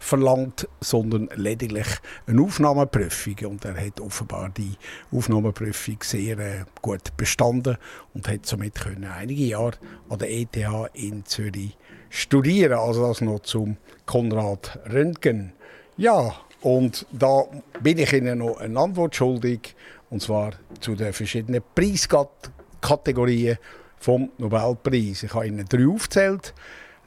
verlangt, 0.00 0.68
sondern 0.80 1.28
lediglich 1.34 1.86
eine 2.26 2.42
Aufnahmeprüfung. 2.42 3.36
Und 3.46 3.64
er 3.64 3.76
hat 3.76 4.00
offenbar 4.00 4.50
die 4.50 4.72
Aufnahmeprüfung 5.12 5.98
sehr 6.02 6.38
äh, 6.38 6.64
gut 6.82 7.16
bestanden 7.16 7.76
und 8.14 8.28
hat 8.28 8.46
somit 8.46 8.74
können 8.74 9.04
einige 9.04 9.44
Jahre 9.44 9.78
an 10.08 10.18
der 10.18 10.30
ETH 10.30 10.56
in 10.94 11.24
Zürich 11.24 11.76
studieren. 12.10 12.78
Also 12.78 13.06
das 13.06 13.20
noch 13.20 13.40
zum 13.40 13.76
Konrad 14.06 14.78
Röntgen. 14.92 15.52
Ja, 15.96 16.34
und 16.62 17.06
da 17.12 17.44
bin 17.80 17.98
ich 17.98 18.12
Ihnen 18.12 18.38
noch 18.38 18.58
eine 18.58 18.78
Antwort 18.78 19.14
schuldig, 19.14 19.76
und 20.10 20.22
zwar 20.22 20.52
zu 20.80 20.94
den 20.94 21.12
verschiedenen 21.12 21.62
Preiskategorien 21.74 23.58
vom 23.98 24.30
Nobelpreis. 24.38 25.22
Ich 25.22 25.34
habe 25.34 25.46
Ihnen 25.46 25.66
drei 25.68 25.86
aufgezählt. 25.86 26.54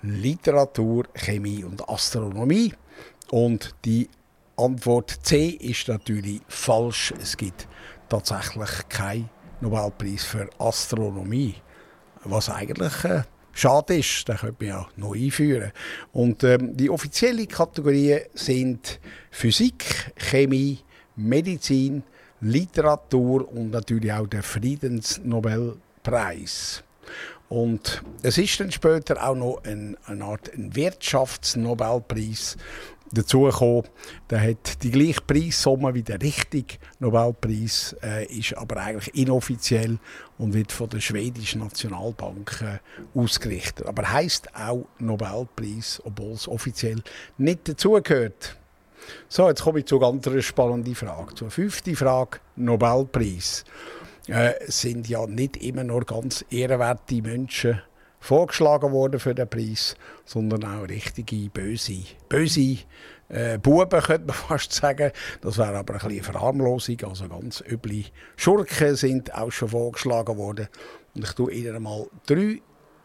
Literatur, 0.04 1.06
Chemie 1.14 1.64
und 1.64 1.88
Astronomie. 1.88 2.74
Und 3.30 3.76
die 3.86 4.10
Antwort 4.58 5.12
C 5.24 5.50
ist 5.50 5.88
natürlich 5.88 6.42
falsch. 6.48 7.14
Es 7.22 7.38
gibt 7.38 7.68
tatsächlich 8.10 8.70
keinen 8.90 9.30
Nobelpreis 9.62 10.24
für 10.24 10.50
Astronomie. 10.60 11.56
Was 12.24 12.50
eigentlich 12.50 13.04
äh, 13.06 13.24
schade 13.62 13.98
ist, 13.98 14.28
den 14.28 14.38
könnte 14.38 14.66
man 14.66 14.68
ja 14.68 14.88
noch 14.98 15.16
einführen. 15.16 15.72
Und 16.12 16.44
ähm, 16.44 16.76
die 16.76 16.90
offiziellen 16.90 17.48
Kategorien 17.48 18.22
sind 18.34 19.00
Physik, 19.30 20.12
Chemie, 20.16 20.80
Medizin, 21.16 22.02
Literatur 22.42 23.48
und 23.52 23.72
natürlich 23.72 24.12
auch 24.12 24.28
der 24.28 24.42
Friedensnobelpreis. 24.42 26.84
Und 27.50 28.02
es 28.24 28.38
ist 28.38 28.60
dann 28.60 28.72
später 28.72 29.28
auch 29.28 29.36
noch 29.36 29.64
ein, 29.64 29.98
eine 30.06 30.24
Art 30.24 30.50
Wirtschaftsnobelpreis 30.56 32.58
dazugekommen. 33.12 33.84
Der 34.30 34.42
hat 34.42 34.84
die 34.84 34.92
gleiche 34.92 35.22
Preissumme 35.22 35.94
wie 35.94 36.04
der 36.04 36.22
richtige 36.22 36.76
Nobelpreis, 37.00 37.96
äh, 38.04 38.26
ist 38.26 38.58
aber 38.58 38.78
eigentlich 38.78 39.14
inoffiziell 39.16 40.00
und 40.38 40.54
wird 40.54 40.72
von 40.72 40.90
der 40.90 41.00
schwedischen 41.00 41.62
Nationalbank 41.62 42.62
äh, 42.62 43.20
ausgerichtet. 43.20 43.86
Aber 43.86 44.12
heißt 44.12 44.56
auch 44.56 44.86
Nobelpreis, 45.00 46.02
obwohl 46.04 46.34
es 46.34 46.48
offiziell 46.48 47.02
nicht 47.38 47.68
dazugehört. 47.68 48.58
So, 49.28 49.48
jetzt 49.50 49.64
komme 49.64 49.80
ich 49.80 49.86
zu 49.86 50.00
ganz 50.00 50.28
spannenden 50.44 50.96
Frage. 50.96 51.34
Zur 51.36 51.50
fünften 51.50 51.96
Frage, 51.96 52.40
Nobelpreis 52.56 53.66
äh, 54.28 54.54
sind 54.68 55.10
ja 55.10 55.26
nicht 55.26 55.58
immer 55.58 55.84
nur 55.84 56.06
ganz 56.06 56.46
ehrenwerte 56.50 57.22
Menschen 57.22 57.82
vorgeschlagen 58.22 58.92
worden 58.94 59.20
für 59.20 59.36
den 59.36 59.50
Preis, 59.50 59.96
sondern 60.24 60.64
auch 60.64 60.88
richtige 60.88 61.50
böse, 61.50 62.04
böse 62.30 62.78
äh, 63.28 63.58
Buben, 63.58 64.00
könnte 64.00 64.28
man 64.28 64.36
fast 64.48 64.72
sagen. 64.72 65.12
Das 65.42 65.58
wäre 65.58 65.78
aber 65.78 65.96
ein 65.96 66.00
bisschen 66.00 66.24
Verharmlosung. 66.24 66.98
Also 67.04 67.28
ganz 67.28 67.62
üble 67.70 68.06
Schurken 68.38 68.96
sind 68.96 69.34
auch 69.34 69.52
schon 69.52 69.70
vorgeschlagen 69.70 70.38
worden. 70.38 70.70
Und 71.16 71.26
ich 71.26 71.34
tue 71.34 71.52
Ihnen 71.52 71.82
mal 71.82 72.08
drei 72.26 72.62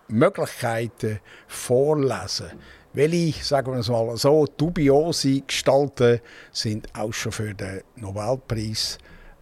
Möglichkeiten 0.09 1.19
vorlesen. 1.49 2.51
Welche, 2.93 3.45
sagen 3.45 3.73
wir 3.73 3.81
es 3.81 3.89
mal 3.89 4.17
so, 4.17 4.47
dubiose 4.47 5.41
Gestalten 5.41 6.21
sind 6.53 6.89
auch 6.97 7.13
schon 7.13 7.33
für 7.33 7.55
den 7.55 7.83
Nobelpreis 7.97 8.99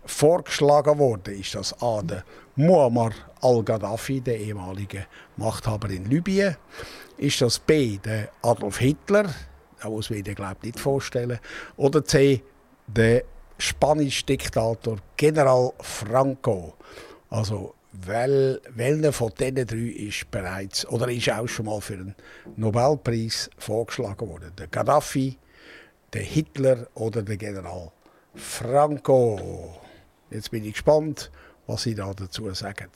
vorgeschlagen 0.07 0.99
worden, 0.99 1.41
ist 1.41 1.55
das 1.55 1.81
A. 1.81 2.03
der 2.03 2.25
Muammar 2.57 3.13
al-Gaddafi, 3.41 4.21
der 4.21 4.39
ehemalige 4.39 5.07
Machthaber 5.37 5.91
in 5.91 6.07
Libyen. 6.07 6.57
Ist 7.17 7.41
das 7.41 7.59
B. 7.59 7.99
der 7.99 8.31
Adolf 8.43 8.79
Hitler, 8.79 9.33
da 9.81 9.89
muss 9.89 10.11
man 10.11 10.25
sich 10.25 10.35
glaube 10.35 10.57
nicht 10.63 10.81
vorstellen. 10.81 11.39
Oder 11.77 12.05
C. 12.05 12.43
der 12.87 13.25
spanische 13.59 14.25
Diktator 14.25 14.99
General 15.17 15.73
Franco. 15.81 16.75
Also 17.31 17.75
wel, 17.93 18.61
welcher 18.71 19.13
von 19.13 19.33
diesen 19.39 19.67
drei 19.67 20.07
ist 20.09 20.31
bereits 20.31 20.87
oder 20.89 21.09
ist 21.09 21.31
auch 21.31 21.47
schon 21.47 21.67
mal 21.67 21.81
für 21.81 21.95
einen 21.95 22.15
Nobelpreis 22.57 23.51
vorgeschlagen 23.59 24.29
worden? 24.29 24.53
Der 24.59 24.67
Gaddafi, 24.67 25.39
der 26.13 26.23
Hitler 26.23 26.87
oder 26.95 27.23
der 27.23 27.37
General 27.37 27.93
Franco? 28.35 29.81
Jetzt 30.31 30.51
bin 30.51 30.65
ich 30.65 30.73
gespannt, 30.73 31.31
was 31.67 31.83
Sie 31.83 31.95
da 31.95 32.13
dazu 32.13 32.53
sagen. 32.55 32.91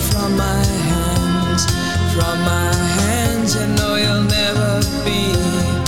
From 0.00 0.36
my 0.36 0.64
hands, 0.64 1.66
from 2.14 2.38
my 2.44 2.74
hands. 2.98 3.54
You 3.54 3.66
know 3.76 3.94
you'll 3.96 4.24
never 4.24 4.80
be 5.04 5.81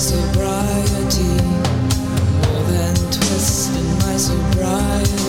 sobriety, 0.00 1.42
more 2.42 2.64
than 2.72 2.94
twist 3.12 3.76
in 3.76 3.86
my 3.98 4.16
sobriety. 4.16 5.19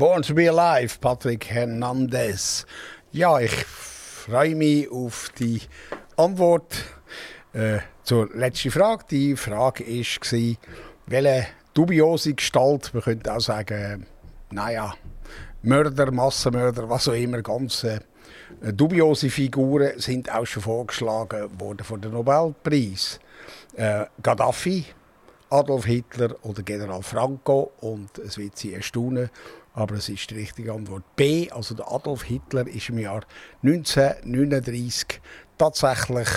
To 0.00 0.32
be 0.32 0.46
alive, 0.46 0.98
Patrick 0.98 1.44
Hernandez. 1.44 2.64
Ja, 3.12 3.38
ich 3.38 3.52
freue 3.52 4.54
mich 4.54 4.90
auf 4.90 5.30
die 5.38 5.60
Antwort 6.16 6.74
äh, 7.52 7.80
zur 8.02 8.30
letzten 8.34 8.70
Frage. 8.70 9.04
Die 9.10 9.36
Frage 9.36 9.84
war, 9.86 10.56
welche 11.06 11.46
dubiose 11.74 12.32
Gestalt, 12.32 12.94
man 12.94 13.02
könnte 13.02 13.30
auch 13.30 13.40
sagen, 13.40 14.06
naja, 14.50 14.94
Mörder, 15.62 16.10
Massenmörder, 16.10 16.88
was 16.88 17.06
auch 17.06 17.12
immer, 17.12 17.42
ganz 17.42 17.84
äh, 17.84 18.00
dubiose 18.72 19.28
Figuren 19.28 19.98
sind 19.98 20.32
auch 20.32 20.46
schon 20.46 20.62
vorgeschlagen 20.62 21.60
worden 21.60 21.84
von 21.84 22.00
dem 22.00 22.12
Nobelpreis. 22.12 23.20
Äh, 23.76 24.06
Gaddafi, 24.22 24.86
Adolf 25.50 25.84
Hitler 25.84 26.36
oder 26.42 26.62
General 26.62 27.02
Franco 27.02 27.72
und 27.80 28.16
es 28.18 28.38
wird 28.38 28.56
Sie 28.56 28.72
erstaunen, 28.72 29.28
aber 29.74 29.96
es 29.96 30.08
ist 30.08 30.30
die 30.30 30.34
richtige 30.34 30.72
Antwort. 30.72 31.04
B, 31.16 31.50
also 31.50 31.74
der 31.74 31.90
Adolf 31.90 32.24
Hitler 32.24 32.66
ist 32.66 32.88
im 32.88 32.98
Jahr 32.98 33.22
1939 33.62 35.20
tatsächlich 35.58 36.28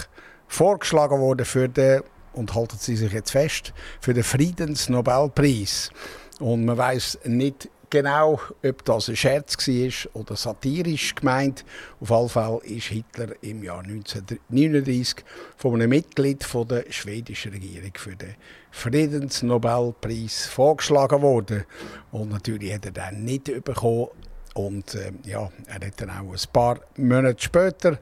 vorgeschlagen 0.48 1.20
worden 1.20 1.46
für 1.46 1.68
den, 1.68 2.02
und 2.34 2.54
halten 2.56 2.78
Sie 2.80 2.96
sich 2.96 3.12
jetzt 3.12 3.32
fest, 3.32 3.74
für 4.02 4.14
den 4.14 4.24
Friedensnobelpreis. 4.24 5.92
Und 6.40 6.66
man 6.66 6.78
weiß 6.78 7.20
nicht 7.26 7.70
genau, 7.94 8.40
ob 8.64 8.86
das 8.86 9.08
ein 9.08 9.16
Scherz 9.16 9.56
war 9.56 10.22
oder 10.22 10.36
satirisch 10.36 11.14
gemeint. 11.14 11.64
Auf 12.00 12.10
jeden 12.10 12.30
Fall 12.30 12.60
ist 12.64 12.88
Hitler 12.88 13.36
im 13.42 13.64
Jahr 13.64 13.80
1939 13.80 15.24
von 15.58 15.76
einem 15.76 15.90
Mitglied 15.92 16.44
der 16.70 16.86
schwedischen 16.90 17.52
Regierung 17.52 17.92
für 17.96 18.16
den 18.16 18.36
Friedensnobelpreis 18.74 20.48
vorgeschlagen 20.48 21.22
worden. 21.22 21.64
Und 22.12 22.32
natürlich 22.32 22.74
hat 22.74 22.86
er 22.88 22.92
den 22.92 23.24
nicht 23.24 23.46
bekommen. 23.64 24.08
Und 24.56 24.96
äh, 24.96 25.12
ja, 25.24 25.52
er 25.68 25.88
hat 25.88 26.02
dann 26.02 26.10
auch 26.10 26.34
ein 26.34 26.52
paar 26.52 26.80
Monate 26.98 27.42
später, 27.42 28.00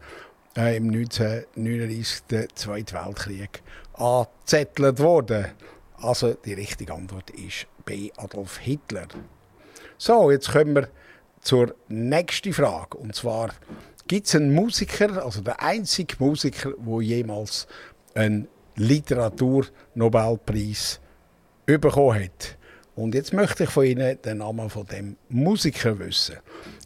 äh, 0.58 0.78
im 0.78 0.88
1939, 0.90 2.24
den 2.32 2.48
Zweiten 2.56 2.96
Weltkrieg 2.96 3.62
angezettelt 3.94 5.00
worden. 5.00 5.48
Also 5.98 6.34
die 6.34 6.54
richtige 6.54 6.94
Antwort 6.94 7.30
ist 7.32 7.68
B. 7.86 8.10
Adolf 8.16 8.58
Hitler. 8.58 9.08
So, 9.98 10.32
jetzt 10.32 10.52
kommen 10.52 10.76
wir 10.76 10.90
zur 11.42 11.76
nächsten 11.90 12.54
Frage. 12.54 12.98
Und 12.98 13.14
zwar, 13.14 13.50
gibt 14.08 14.28
es 14.28 14.36
einen 14.36 14.56
Musiker, 14.56 15.24
also 15.24 15.42
der 15.42 15.62
einzige 15.62 16.16
Musiker, 16.20 16.72
der 16.78 17.02
jemals 17.02 17.68
einen 18.16 18.48
Literaturnobelpreis 18.82 21.00
bekommen 21.66 22.24
hat? 22.24 22.58
Und 22.96 23.16
jetzt 23.16 23.34
möchte 23.34 23.64
ich 23.64 23.70
von 23.70 23.86
Ihnen 23.86 24.22
den 24.22 24.40
Namen 24.40 24.70
von 24.70 24.86
dem 24.86 25.16
Musiker 25.30 25.98
wissen. 26.00 26.36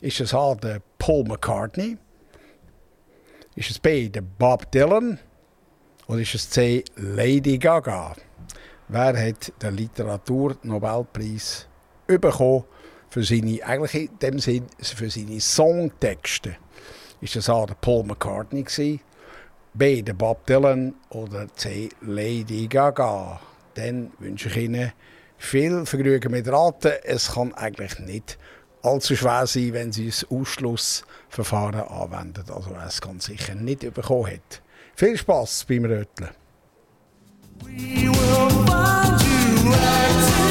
Ist 0.01 0.21
es 0.21 0.33
A, 0.33 0.55
der 0.55 0.81
Paul 0.97 1.23
McCartney? 1.23 1.97
Ist 3.55 3.71
es 3.71 3.79
B, 3.79 4.09
der 4.09 4.21
Bob 4.21 4.71
Dylan? 4.71 5.19
Oder 6.07 6.19
ist 6.19 6.35
es 6.35 6.49
C, 6.49 6.83
Lady 6.95 7.57
Gaga? 7.57 8.15
Wer 8.87 9.27
hat 9.27 9.51
den 9.61 9.77
Literaturnobelpreis 9.77 11.67
bekommen 12.05 12.65
für 13.09 13.23
seine, 13.23 13.63
eigentlich 13.63 13.95
in 13.95 14.19
dem 14.19 14.39
Sinn, 14.39 14.67
für 14.79 15.09
seine 15.09 15.39
Songtexte. 15.39 16.57
Ist 17.21 17.35
das 17.35 17.49
A, 17.49 17.65
der 17.65 17.75
Paul 17.75 18.03
McCartney 18.03 18.63
gewesen, 18.63 18.99
B, 19.77 20.01
der 20.01 20.13
Bob 20.13 20.45
Dylan 20.45 20.93
oder 21.09 21.53
C, 21.53 21.89
Lady 22.01 22.67
Gaga. 22.67 23.41
Dann 23.73 24.09
wünsche 24.19 24.47
ich 24.47 24.55
Ihnen 24.55 24.93
viel 25.37 25.85
Vergnügen 25.85 26.31
mit 26.31 26.47
Raten. 26.47 26.93
Es 27.03 27.33
kann 27.33 27.53
eigentlich 27.55 27.99
nicht 27.99 28.37
allzu 28.83 29.17
schwer 29.17 29.45
sein, 29.45 29.73
wenn 29.73 29.91
Sie 29.91 30.07
das 30.07 30.25
Ausschlussverfahren 30.31 31.81
anwenden. 31.81 32.45
Also 32.53 32.71
wer 32.71 32.85
es 32.87 33.01
ganz 33.01 33.25
sicher 33.25 33.53
nicht 33.53 33.81
bekommen 33.93 34.27
hat. 34.27 34.61
Viel 34.95 35.17
Spaß 35.17 35.65
beim 35.67 35.83
Röteln. 35.83 36.29
We 37.61 38.07
will 38.07 38.49
find 38.65 39.21
you 39.21 39.73
acting 39.73 40.44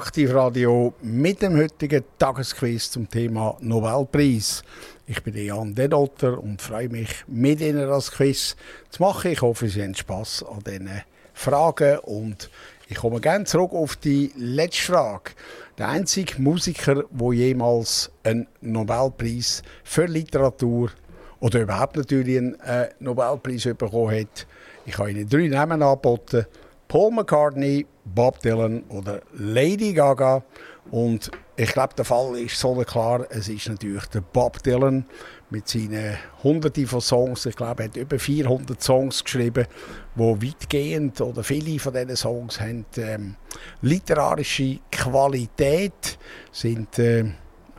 Aktivradio 0.00 0.94
mit 1.02 1.42
dem 1.42 1.58
heutigen 1.58 2.02
Tagesquiz 2.18 2.90
zum 2.90 3.06
Thema 3.10 3.58
Nobelpreis. 3.60 4.62
Ich 5.06 5.22
bin 5.22 5.36
Jan 5.36 5.74
Denotter 5.74 6.42
und 6.42 6.62
freue 6.62 6.88
mich, 6.88 7.22
mit 7.26 7.60
Ihnen 7.60 7.86
das 7.86 8.10
Quiz 8.10 8.56
zu 8.88 9.02
machen. 9.02 9.32
Ich 9.32 9.42
hoffe, 9.42 9.68
Sie 9.68 9.82
haben 9.82 9.94
Spass 9.94 10.42
an 10.42 10.60
diesen 10.66 11.02
Fragen 11.34 11.98
und 11.98 12.48
ich 12.88 12.96
komme 12.96 13.20
gerne 13.20 13.44
zurück 13.44 13.74
auf 13.74 13.96
die 13.96 14.32
letzte 14.38 14.92
Frage. 14.92 15.32
Der 15.76 15.90
einzige 15.90 16.40
Musiker, 16.40 17.04
der 17.10 17.32
jemals 17.34 18.10
einen 18.22 18.46
Nobelpreis 18.62 19.62
für 19.84 20.06
Literatur 20.06 20.92
oder 21.40 21.60
überhaupt 21.60 21.96
natürlich 21.96 22.38
einen 22.38 22.58
äh, 22.60 22.88
Nobelpreis 23.00 23.64
bekommen 23.64 24.18
hat, 24.18 24.46
ich 24.86 24.96
habe 24.96 25.10
Ihnen 25.10 25.28
drei 25.28 25.48
Namen 25.48 25.82
angeboten. 25.82 26.46
Paul 26.90 27.12
McCartney, 27.12 27.86
Bob 28.04 28.40
Dylan 28.40 28.82
oder 28.88 29.20
Lady 29.32 29.92
Gaga. 29.92 30.42
Und 30.90 31.30
ich 31.56 31.70
glaube, 31.70 31.94
der 31.94 32.04
Fall 32.04 32.36
ist 32.36 32.58
so 32.58 32.74
klar. 32.74 33.24
Es 33.30 33.48
ist 33.48 33.68
natürlich 33.68 34.06
der 34.06 34.22
Bob 34.22 34.60
Dylan 34.64 35.04
mit 35.50 35.68
seinen 35.68 36.16
Hunderten 36.42 36.88
von 36.88 37.00
Songs. 37.00 37.46
Ich 37.46 37.54
glaube, 37.54 37.84
er 37.84 37.88
hat 37.90 37.96
über 37.96 38.18
400 38.18 38.82
Songs 38.82 39.22
geschrieben, 39.22 39.68
wo 40.16 40.36
weitgehend 40.42 41.20
oder 41.20 41.44
viele 41.44 41.78
von 41.78 41.92
diesen 41.92 42.16
Songs 42.16 42.60
haben 42.60 42.84
ähm, 42.96 43.36
literarische 43.82 44.80
Qualität, 44.90 46.18
sind 46.50 46.98
äh, 46.98 47.26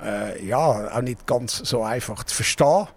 äh, 0.04 0.46
ja, 0.46 0.96
auch 0.96 1.02
nicht 1.02 1.26
ganz 1.28 1.58
so 1.58 1.84
einfach 1.84 2.24
zu 2.24 2.36
verstehen. 2.36 2.88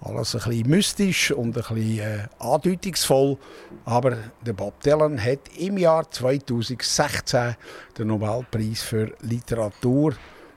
Alles 0.00 0.34
ein 0.34 0.40
bisschen 0.48 0.70
mystisch 0.70 1.30
und 1.30 1.56
ein 1.56 1.62
bisschen 1.62 1.98
äh, 1.98 2.26
andeutungsvoll. 2.38 3.38
Aber 3.84 4.16
der 4.44 4.52
Bob 4.52 4.80
Dylan 4.80 5.22
hat 5.22 5.40
im 5.58 5.78
Jahr 5.78 6.10
2016 6.10 7.56
den 7.98 8.08
Nobelpreis 8.08 8.82
für 8.82 9.12
Literatur 9.20 10.14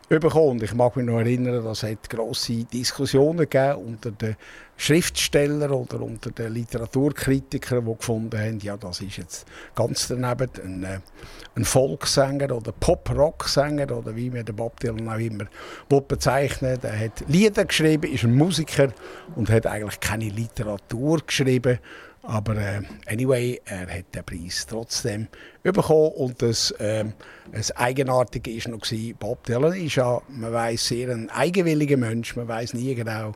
bekommen. 0.09 0.63
Ich 0.63 0.73
mag 0.73 0.95
mich 0.95 1.05
noch 1.05 1.19
erinnern, 1.19 1.63
dass 1.63 1.83
es 1.83 1.97
grosse 2.09 2.63
Diskussionen 2.63 3.39
gegeben 3.39 3.75
unter 3.75 4.11
den 4.11 4.37
Schriftstellern 4.77 5.71
oder 5.71 6.01
unter 6.01 6.29
den 6.29 6.53
Literaturkritikern, 6.53 7.83
die 7.85 7.97
gefunden 7.97 8.39
haben, 8.39 8.59
ja, 8.59 8.77
das 8.77 9.01
ist 9.01 9.17
jetzt 9.17 9.47
ganz 9.75 10.07
daneben 10.07 10.49
ein, 10.63 10.83
äh, 10.83 10.99
ein 11.55 11.65
Volkssänger 11.65 12.55
oder 12.55 12.71
Pop-Rock-Sänger 12.71 13.91
oder 13.97 14.15
wie 14.15 14.29
man 14.29 14.45
den 14.45 14.55
Bob 14.55 14.79
Dylan 14.79 15.09
auch 15.09 15.17
immer 15.17 15.45
bezeichnen 16.07 16.77
Er 16.81 16.99
hat 16.99 17.23
Lieder 17.27 17.65
geschrieben, 17.65 18.11
ist 18.11 18.23
ein 18.23 18.35
Musiker 18.35 18.93
und 19.35 19.49
hat 19.49 19.65
eigentlich 19.65 19.99
keine 19.99 20.29
Literatur 20.29 21.19
geschrieben. 21.25 21.79
Aber 22.27 22.57
äh, 22.57 22.81
anyway, 23.05 23.61
er 23.65 23.87
hat 23.87 24.13
den 24.13 24.23
Preis 24.23 24.65
trotzdem 24.69 25.27
bekommen 25.63 26.11
und 26.11 26.41
das, 26.41 26.71
äh, 26.71 27.05
das 27.53 27.75
Eigenartige 27.75 28.51
war 28.51 28.71
noch 28.71 29.17
Bob 29.17 29.45
Dylan 29.45 29.73
ist 29.73 29.95
ja, 29.95 30.21
man 30.27 30.51
weiß 30.51 30.87
sehr 30.87 31.09
ein 31.09 31.29
eigenwilliger 31.29 31.95
Mensch, 31.95 32.35
man 32.35 32.47
weiß 32.47 32.73
nie 32.73 32.93
genau, 32.95 33.33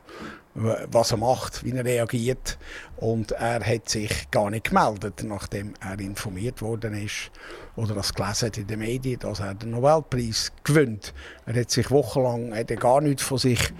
was 0.54 1.10
er 1.10 1.16
macht, 1.16 1.64
wie 1.64 1.72
er 1.72 1.84
reagiert 1.84 2.58
und 2.96 3.32
er 3.32 3.64
hat 3.64 3.88
sich 3.88 4.30
gar 4.30 4.50
nicht 4.50 4.68
gemeldet, 4.68 5.24
nachdem 5.24 5.74
er 5.80 5.98
informiert 5.98 6.60
worden 6.60 6.94
ist 6.94 7.30
oder 7.74 7.94
das 7.94 8.12
gelesen 8.12 8.46
hat 8.46 8.58
in 8.58 8.66
den 8.66 8.80
Medien, 8.80 9.18
dass 9.20 9.40
er 9.40 9.54
den 9.54 9.70
Nobelpreis 9.70 10.52
gewinnt. 10.62 11.14
Er 11.46 11.54
hat 11.54 11.70
sich 11.70 11.90
wochenlang 11.90 12.54
hat 12.54 12.70
er 12.70 12.76
gar 12.76 13.00
nichts 13.00 13.22
von 13.22 13.38
sich 13.38 13.72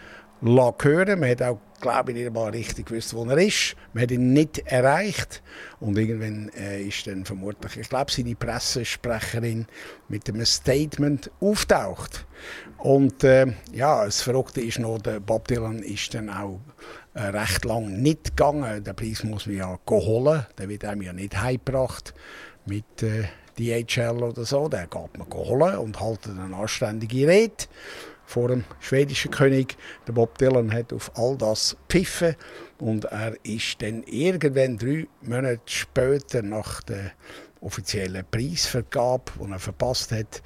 hören. 0.42 1.20
Man 1.20 1.30
hat 1.30 1.42
auch 1.42 1.58
glaube 1.82 2.12
ich, 2.12 2.16
nicht 2.16 2.32
mal 2.32 2.48
richtig 2.48 2.86
gewusst, 2.86 3.12
wo 3.12 3.24
er 3.24 3.36
ist. 3.36 3.76
Man 3.92 4.04
hat 4.04 4.10
ihn 4.10 4.32
nicht 4.32 4.58
erreicht. 4.60 5.42
Und 5.80 5.98
irgendwann 5.98 6.50
äh, 6.58 6.82
ist 6.82 7.06
dann 7.06 7.26
vermutlich, 7.26 7.76
ich 7.76 7.88
glaube, 7.90 8.10
seine 8.10 8.34
Pressesprecherin 8.34 9.66
mit 10.08 10.28
einem 10.28 10.46
Statement 10.46 11.30
auftaucht. 11.40 12.24
Und 12.78 13.22
äh, 13.24 13.48
ja, 13.72 14.04
das 14.06 14.22
Verrückte 14.22 14.62
ist 14.62 14.78
noch, 14.78 14.98
der 14.98 15.20
Bob 15.20 15.48
Dylan 15.48 15.82
ist 15.82 16.14
dann 16.14 16.30
auch 16.30 16.60
äh, 17.14 17.24
recht 17.24 17.64
lang 17.66 18.00
nicht 18.00 18.36
gegangen. 18.36 18.82
Den 18.82 18.96
Preis 18.96 19.24
muss 19.24 19.46
man 19.46 19.56
ja 19.56 19.78
holen. 19.90 20.46
Der 20.56 20.68
wird 20.68 20.84
einem 20.84 21.02
ja 21.02 21.12
nicht 21.12 21.36
heimgebracht 21.36 22.14
mit 22.64 23.02
äh, 23.02 23.24
DHL 23.58 24.22
oder 24.22 24.44
so. 24.44 24.68
Den 24.68 24.88
geht 24.88 25.18
man 25.18 25.30
holen 25.32 25.78
und 25.78 26.00
haltet 26.00 26.38
eine 26.38 26.56
anständige 26.56 27.28
Rede 27.28 27.66
vor 28.32 28.48
dem 28.48 28.64
schwedischen 28.80 29.30
König. 29.30 29.76
Der 30.06 30.12
Bob 30.12 30.38
Dylan 30.38 30.72
hat 30.72 30.92
auf 30.92 31.12
all 31.16 31.36
das 31.36 31.76
pfiffen 31.88 32.34
und 32.78 33.04
er 33.04 33.34
ist 33.42 33.82
dann 33.82 34.02
irgendwann 34.04 34.78
drei 34.78 35.06
Monate 35.20 35.60
später 35.66 36.40
nach 36.40 36.82
der 36.82 37.12
offiziellen 37.60 38.24
Preisvergabe, 38.30 39.32
die 39.38 39.52
er 39.52 39.58
verpasst 39.58 40.12
hat, 40.12 40.42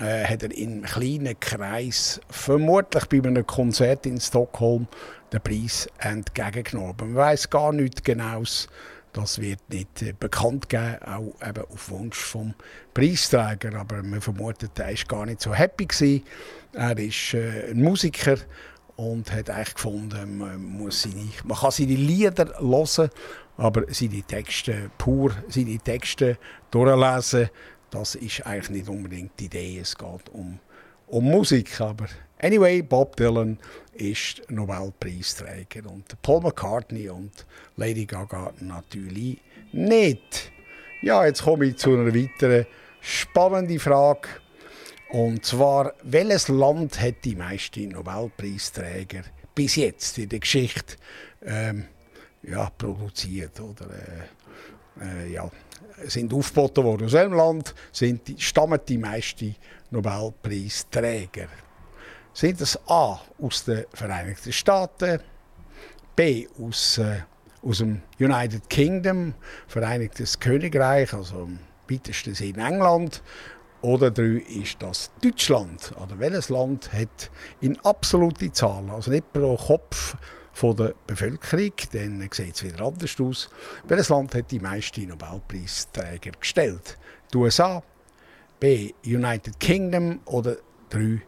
äh, 0.00 0.24
hat 0.24 0.42
er 0.42 0.50
in 0.50 0.72
einem 0.72 0.82
kleinen 0.82 1.38
Kreis, 1.38 2.20
vermutlich 2.28 3.04
bei 3.06 3.18
einem 3.18 3.46
Konzert 3.46 4.06
in 4.06 4.20
Stockholm, 4.20 4.88
den 5.32 5.40
Preis 5.40 5.88
entgegengenommen. 5.98 6.96
Man 6.98 7.14
weiß 7.14 7.48
gar 7.48 7.72
nichts 7.72 8.02
Genaues. 8.02 8.68
Das 9.12 9.40
wird 9.40 9.60
nicht 9.68 10.02
äh, 10.02 10.12
bekannt 10.18 10.68
geben, 10.68 10.98
auch 11.04 11.34
eben 11.46 11.64
auf 11.64 11.90
Wunsch 11.90 12.18
vom 12.18 12.54
Preisträger. 12.94 13.74
Aber 13.78 14.02
man 14.02 14.20
vermutet, 14.20 14.78
er 14.78 14.88
war 14.88 15.04
gar 15.08 15.26
nicht 15.26 15.40
so 15.40 15.54
happy 15.54 15.86
gewesen. 15.86 16.22
Er 16.72 16.96
ist 16.98 17.34
äh, 17.34 17.70
ein 17.70 17.82
Musiker 17.82 18.36
und 18.96 19.32
hat 19.32 19.48
eigentlich 19.50 19.74
gefunden, 19.74 20.38
man, 20.38 20.62
muss 20.62 21.02
seine, 21.02 21.28
man 21.44 21.58
kann 21.58 21.70
seine 21.70 21.94
Lieder 21.94 22.54
hören, 22.58 23.10
aber 23.56 23.84
seine 23.88 24.22
Texte 24.22 24.90
pur, 24.98 25.32
seine 25.48 25.78
Texte 25.78 26.38
durchlesen, 26.70 27.48
das 27.90 28.14
ist 28.14 28.46
eigentlich 28.46 28.70
nicht 28.70 28.88
unbedingt 28.88 29.32
die 29.40 29.46
Idee. 29.46 29.78
Es 29.80 29.96
geht 29.96 30.28
um, 30.32 30.58
um 31.06 31.24
Musik, 31.24 31.80
aber 31.80 32.06
anyway, 32.38 32.82
Bob 32.82 33.16
Dylan 33.16 33.58
ist 34.00 34.42
Nobelpreisträger 34.48 35.90
und 35.90 36.20
Paul 36.22 36.40
McCartney 36.40 37.08
und 37.08 37.46
Lady 37.76 38.06
Gaga 38.06 38.52
natürlich 38.60 39.38
nicht. 39.72 40.50
Ja, 41.02 41.24
jetzt 41.26 41.42
komme 41.42 41.66
ich 41.66 41.76
zu 41.76 41.94
einer 41.94 42.14
weiteren 42.14 42.66
spannenden 43.00 43.78
Frage. 43.78 44.28
Und 45.10 45.44
zwar, 45.44 45.94
welches 46.02 46.48
Land 46.48 47.00
hat 47.00 47.24
die 47.24 47.34
meisten 47.34 47.88
Nobelpreisträger 47.88 49.22
bis 49.54 49.76
jetzt 49.76 50.18
in 50.18 50.28
der 50.28 50.38
Geschichte 50.38 50.96
ähm, 51.44 51.86
ja, 52.42 52.70
produziert 52.70 53.60
oder 53.60 53.86
äh, 55.00 55.26
äh, 55.26 55.32
ja, 55.32 55.50
sind 56.04 56.32
aufgeboten 56.32 56.84
worden? 56.84 57.06
Aus 57.06 57.12
welchem 57.12 57.34
Land 57.34 57.74
sind 57.92 58.28
die, 58.28 58.40
stammen 58.40 58.80
die 58.86 58.98
meisten 58.98 59.56
Nobelpreisträger? 59.90 61.48
Sind 62.32 62.60
es 62.60 62.78
A 62.88 63.20
aus 63.42 63.64
den 63.64 63.84
Vereinigten 63.92 64.52
Staaten, 64.52 65.20
B 66.14 66.46
aus, 66.62 66.98
äh, 66.98 67.22
aus 67.62 67.78
dem 67.78 68.02
United 68.18 68.68
Kingdom, 68.70 69.34
Vereinigtes 69.66 70.38
Königreich, 70.38 71.12
also 71.12 71.42
im 71.42 71.58
weitesten 71.88 72.34
Sinne 72.34 72.66
England, 72.66 73.22
oder 73.82 74.10
drei 74.10 74.44
ist 74.48 74.76
das 74.80 75.10
Deutschland. 75.22 75.92
Oder 75.96 76.18
welches 76.18 76.50
Land 76.50 76.92
hat 76.92 77.30
in 77.60 77.78
absolute 77.80 78.52
Zahlen, 78.52 78.90
also 78.90 79.10
nicht 79.10 79.32
pro 79.32 79.56
Kopf 79.56 80.16
von 80.52 80.76
der 80.76 80.94
Bevölkerung, 81.06 81.72
dann 81.92 82.28
sieht 82.30 82.54
es 82.54 82.62
wieder 82.62 82.84
anders 82.84 83.16
aus. 83.20 83.50
Welches 83.88 84.08
Land 84.08 84.34
hat 84.34 84.50
die 84.50 84.60
meisten 84.60 85.08
Nobelpreisträger 85.08 86.32
gestellt? 86.38 86.98
Die 87.32 87.38
USA, 87.38 87.82
B. 88.60 88.92
United 89.04 89.58
Kingdom 89.58 90.20
oder 90.26 90.56
drei 90.90 91.22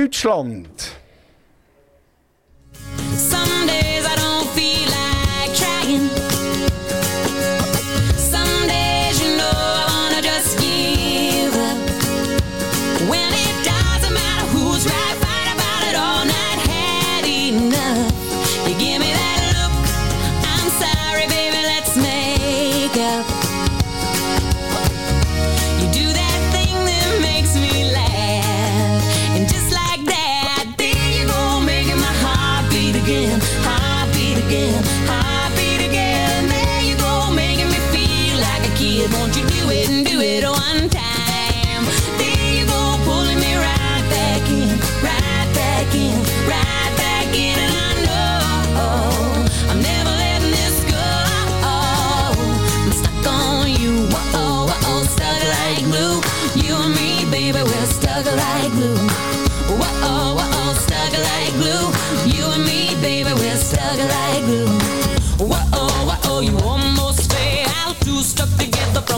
Deutschland. 0.00 0.96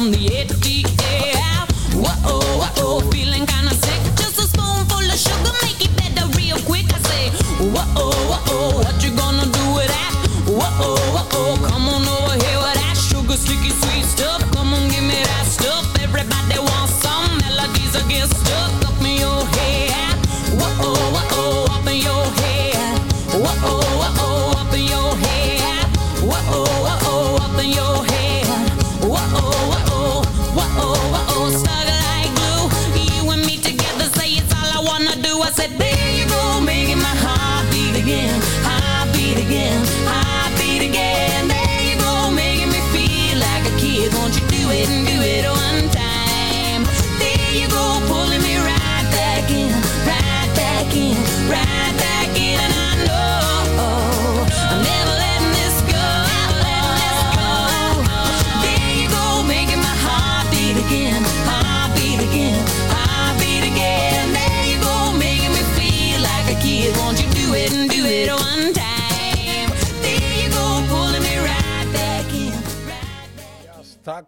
From 0.03 0.11
the 0.11 0.27
ATL. 0.27 1.63
Whoa, 1.95 2.11
oh, 2.27 2.43
whoa, 2.59 2.71
oh. 2.79 3.11
feeling 3.13 3.47
kinda 3.47 3.71
sick. 3.71 4.03
Just 4.19 4.39
a 4.41 4.47
spoonful 4.51 4.99
of 4.99 5.19
sugar, 5.27 5.55
make 5.63 5.79
it 5.79 5.95
better 5.95 6.27
real 6.37 6.59
quick. 6.67 6.87
I 6.93 6.99
say, 7.07 7.31
whoa, 7.71 7.87
whoa, 7.95 8.43
oh. 8.51 8.83
what 8.83 8.99
you 9.05 9.15
gonna 9.15 9.47
do 9.47 9.65
with 9.77 9.87
that? 9.95 10.13
Whoa, 10.47 10.99
whoa, 11.15 11.29
oh. 11.39 11.55
come 11.69 11.87
on 11.95 12.03
over 12.03 12.35
here 12.45 12.59
with 12.59 12.79
that 12.83 12.97
sugar, 12.99 13.37
sticky, 13.37 13.71
sweet 13.71 14.05
stuff. 14.05 14.43
Come 14.51 14.75
on, 14.75 14.89
give 14.91 15.05
me 15.05 15.23
that 15.23 15.47
stuff. 15.47 15.87
Everybody 16.03 16.59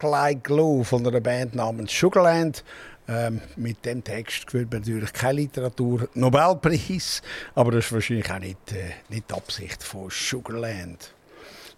Like 0.07 0.45
Glue 0.45 0.85
von 0.85 1.07
einer 1.07 1.21
Band 1.21 1.55
namens 1.55 1.93
Sugarland. 1.93 2.65
Ähm, 3.07 3.41
mit 3.57 3.85
dem 3.85 4.03
Text 4.03 4.47
gewinnt 4.47 4.73
man 4.73 4.81
natürlich 4.81 5.13
keinen 5.13 5.37
Literatur-Nobelpreis, 5.37 7.21
aber 7.55 7.73
das 7.73 7.85
ist 7.85 7.93
wahrscheinlich 7.93 8.31
auch 8.31 8.39
nicht, 8.39 8.73
äh, 8.73 8.93
nicht 9.11 9.31
die 9.31 9.35
Absicht 9.35 9.83
von 9.83 10.09
Sugarland. 10.11 11.13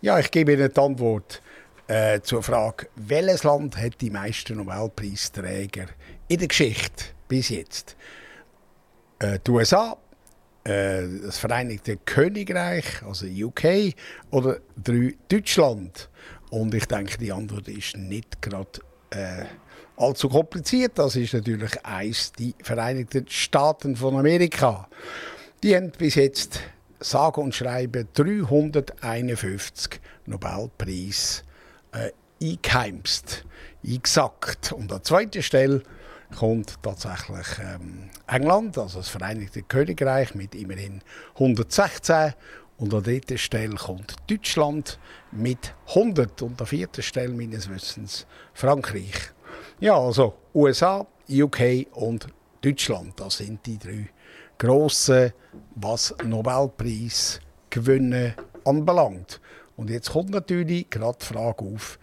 Ja, 0.00 0.20
ich 0.20 0.30
gebe 0.30 0.52
Ihnen 0.52 0.72
die 0.72 0.80
Antwort 0.80 1.42
äh, 1.88 2.20
zur 2.20 2.42
Frage, 2.42 2.88
welches 2.94 3.42
Land 3.42 3.76
hat 3.76 4.00
die 4.00 4.10
meisten 4.10 4.56
Nobelpreisträger 4.56 5.86
in 6.28 6.38
der 6.38 6.48
Geschichte 6.48 7.06
bis 7.26 7.48
jetzt? 7.48 7.96
Äh, 9.18 9.40
die 9.44 9.50
USA, 9.50 9.96
äh, 10.64 11.02
das 11.24 11.38
Vereinigte 11.38 11.96
Königreich, 12.04 13.02
also 13.06 13.26
UK, 13.26 13.94
oder 14.30 14.58
drei 14.76 15.14
Deutschland. 15.28 16.08
Und 16.50 16.74
ich 16.74 16.86
denke, 16.86 17.18
die 17.18 17.32
Antwort 17.32 17.68
ist 17.68 17.96
nicht 17.96 18.40
gerade 18.40 18.80
äh, 19.10 19.44
allzu 19.96 20.28
kompliziert. 20.28 20.98
Das 20.98 21.16
ist 21.16 21.34
natürlich 21.34 21.84
eins 21.84 22.32
die 22.32 22.54
Vereinigten 22.62 23.26
Staaten 23.28 23.96
von 23.96 24.16
Amerika. 24.16 24.88
Die 25.62 25.74
haben 25.74 25.90
bis 25.90 26.14
jetzt 26.14 26.60
sage 27.00 27.40
und 27.40 27.54
schreibe 27.54 28.06
351 28.14 30.00
Nobelpreis 30.26 31.44
äh, 31.92 32.10
eingeheimst, 32.42 33.44
eingesackt. 33.84 34.72
Und 34.72 34.92
an 34.92 35.02
zweiter 35.02 35.42
Stelle 35.42 35.82
kommt 36.38 36.82
tatsächlich 36.82 37.46
ähm, 37.60 38.10
England, 38.26 38.78
also 38.78 38.98
das 38.98 39.08
Vereinigte 39.08 39.62
Königreich 39.62 40.34
mit 40.34 40.54
immerhin 40.54 41.02
116 41.34 42.34
und 42.78 42.94
an 42.94 43.02
dritter 43.02 43.38
Stelle 43.38 43.74
kommt 43.74 44.16
Deutschland 44.28 44.98
mit 45.32 45.74
100 45.88 46.42
und 46.42 46.60
an 46.60 46.66
vierter 46.66 47.02
Stelle 47.02 47.32
meines 47.32 47.68
Wissens 47.68 48.26
Frankreich. 48.54 49.32
Ja, 49.80 49.98
also 49.98 50.34
USA, 50.54 51.06
UK 51.28 51.86
und 51.92 52.26
Deutschland, 52.60 53.18
das 53.20 53.38
sind 53.38 53.64
die 53.66 53.78
drei 53.78 54.08
grossen, 54.58 55.32
was 55.74 56.14
Nobelpreis 56.24 57.40
gewinnen 57.70 58.34
anbelangt. 58.64 59.40
Und 59.76 59.90
jetzt 59.90 60.10
kommt 60.10 60.30
natürlich 60.30 60.88
gerade 60.88 61.18
die 61.20 61.26
Frage 61.26 61.64
auf, 61.64 61.98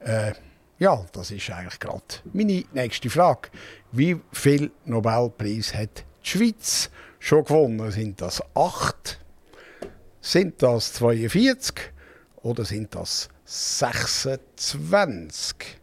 äh, 0.00 0.32
ja, 0.78 1.04
das 1.12 1.30
ist 1.30 1.50
eigentlich 1.50 1.80
gerade 1.80 2.02
meine 2.32 2.64
nächste 2.72 3.10
Frage. 3.10 3.50
Wie 3.92 4.18
viel 4.32 4.70
Nobelpreis 4.84 5.74
hat 5.74 6.04
die 6.24 6.28
Schweiz 6.28 6.90
schon 7.18 7.44
gewonnen? 7.44 7.90
Sind 7.90 8.20
das 8.20 8.42
acht? 8.54 9.20
Sind 10.20 10.62
das 10.62 10.92
42? 10.94 11.92
Oder 12.42 12.64
sind 12.64 12.94
das 12.94 13.28
26? 13.44 15.78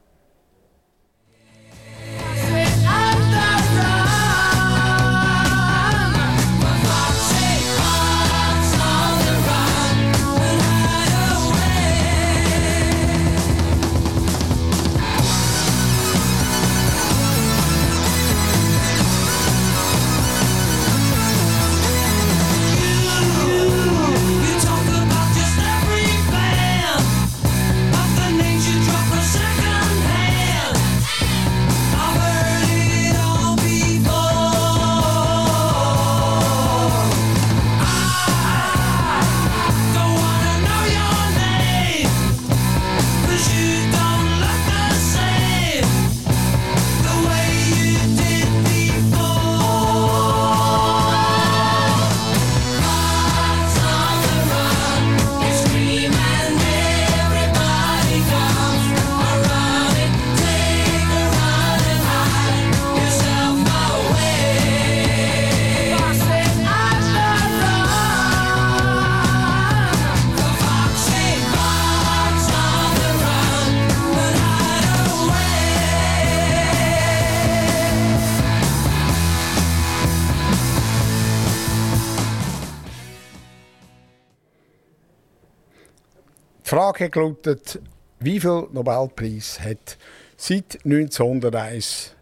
Frage 86.75 87.05
hat 87.05 87.13
gelautet, 87.13 87.79
wie 88.19 88.37
viel 88.37 88.67
Nobelpreis 88.73 89.61
hat 89.61 89.97
seit 90.35 90.77
1901, 90.83 92.13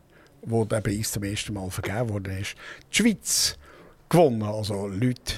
wo 0.44 0.64
der 0.64 0.80
Preis 0.80 1.12
zum 1.12 1.24
ersten 1.24 1.56
Mal 1.56 1.72
vergeben 1.72 2.10
wurde, 2.10 2.38
ist, 2.38 2.54
die 2.92 2.98
Schweiz 2.98 3.58
gewonnen. 4.10 4.44
Also 4.44 4.86
Leute 4.86 5.34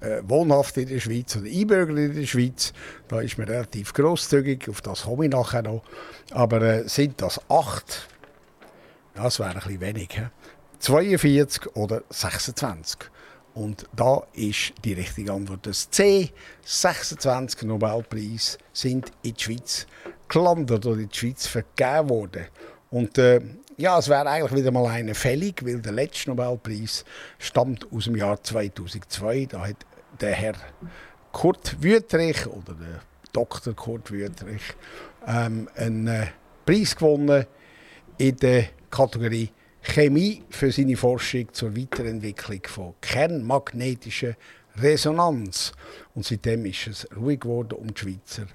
äh, 0.00 0.22
wohnhaft 0.22 0.78
in 0.78 0.88
der 0.88 0.98
Schweiz 0.98 1.36
oder 1.36 1.44
Einbürger 1.44 1.94
in 1.94 2.14
der 2.14 2.24
Schweiz. 2.24 2.72
Da 3.08 3.20
ist 3.20 3.36
man 3.36 3.48
relativ 3.48 3.92
grosszügig, 3.92 4.66
auf 4.70 4.80
das 4.80 5.02
komme 5.02 5.26
ich 5.26 5.30
nachher 5.30 5.60
noch. 5.60 5.82
Aber 6.30 6.62
äh, 6.62 6.88
sind 6.88 7.20
das 7.20 7.38
acht? 7.50 8.08
Das 9.12 9.40
wäre 9.40 9.50
ein 9.50 9.56
bisschen 9.56 9.80
wenig. 9.82 10.08
He? 10.12 10.22
42 10.78 11.76
oder 11.76 12.02
26? 12.08 13.10
Und 13.54 13.86
da 13.94 14.22
ist 14.32 14.72
die 14.84 14.94
richtige 14.94 15.32
Antwort 15.32 15.66
das 15.66 15.88
C. 15.88 16.30
26 16.64 17.62
Nobelpreise 17.62 18.58
sind 18.72 19.12
in 19.22 19.34
die 19.34 19.42
Schweiz 19.42 19.86
gelandet 20.28 20.84
oder 20.84 21.00
in 21.00 21.08
die 21.08 21.16
Schweiz 21.16 21.46
vergeben 21.46 22.10
worden. 22.10 22.46
Und 22.90 23.16
äh, 23.18 23.40
ja, 23.76 23.98
es 23.98 24.08
wäre 24.08 24.28
eigentlich 24.28 24.60
wieder 24.60 24.72
mal 24.72 24.86
eine 24.86 25.14
fällig, 25.14 25.64
weil 25.64 25.80
der 25.80 25.92
letzte 25.92 26.30
Nobelpreis 26.30 27.04
stammt 27.38 27.86
aus 27.92 28.04
dem 28.04 28.16
Jahr 28.16 28.42
2002. 28.42 29.46
Da 29.46 29.66
hat 29.66 29.76
der 30.20 30.32
Herr 30.32 30.54
Kurt 31.32 31.82
Wüttrich 31.82 32.46
oder 32.46 32.74
der 32.74 33.00
Dr. 33.32 33.74
Kurt 33.74 34.10
Wüthrich 34.10 34.62
ähm, 35.26 35.68
einen 35.76 36.06
äh, 36.06 36.26
Preis 36.66 36.96
gewonnen 36.96 37.46
in 38.18 38.36
der 38.36 38.66
Kategorie 38.90 39.50
Chemie 39.84 40.42
für 40.50 40.72
seine 40.72 40.96
Forschung 40.96 41.52
zur 41.52 41.76
Weiterentwicklung 41.76 42.60
von 42.66 42.94
kernmagnetischer 43.00 44.34
Resonanz. 44.76 45.72
Und 46.14 46.24
seitdem 46.24 46.64
ist 46.64 46.86
es 46.86 47.08
ruhig 47.14 47.40
geworden 47.40 47.74
um 47.74 47.92
die 47.92 48.00
Schweizer. 48.00 48.46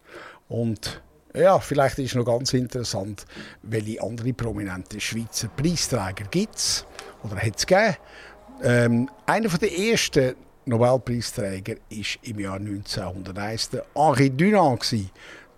Und 0.48 1.02
ja, 1.36 1.60
vielleicht 1.60 2.00
ist 2.00 2.16
noch 2.16 2.26
ganz 2.26 2.54
interessant, 2.54 3.26
welche 3.62 4.02
andere 4.02 4.34
prominente 4.34 5.00
Schweizer 5.00 5.48
Preisträger 5.50 6.26
gibt 6.32 6.86
oder 7.24 7.38
hat 7.38 7.58
es 7.58 7.68
gegeben. 7.68 7.96
Ähm, 8.64 9.10
einer 9.28 9.50
der 9.50 9.78
ersten 9.78 10.36
Nobelpreisträger 10.66 11.76
war 11.76 12.06
im 12.24 12.40
Jahr 12.40 12.56
1901 12.56 13.70
der 13.70 13.86
Henri 13.96 14.32
Dunant, 14.32 15.12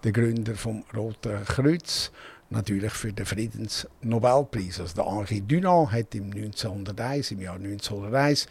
der 0.04 0.12
Gründer 0.12 0.56
vom 0.56 0.84
Roten 0.96 1.44
Kreuz, 1.46 2.12
natürlich 2.52 2.92
für 2.92 3.14
den 3.14 3.26
Friedensnobelpreis. 3.26 4.80
Also 4.80 4.96
der 4.96 5.06
Henri 5.06 5.42
Dunant 5.42 5.92
hat 5.92 6.14
im 6.16 6.32
1901, 6.32 7.32
im 7.32 7.42
Jahr 7.42 7.56
1901 7.56 8.48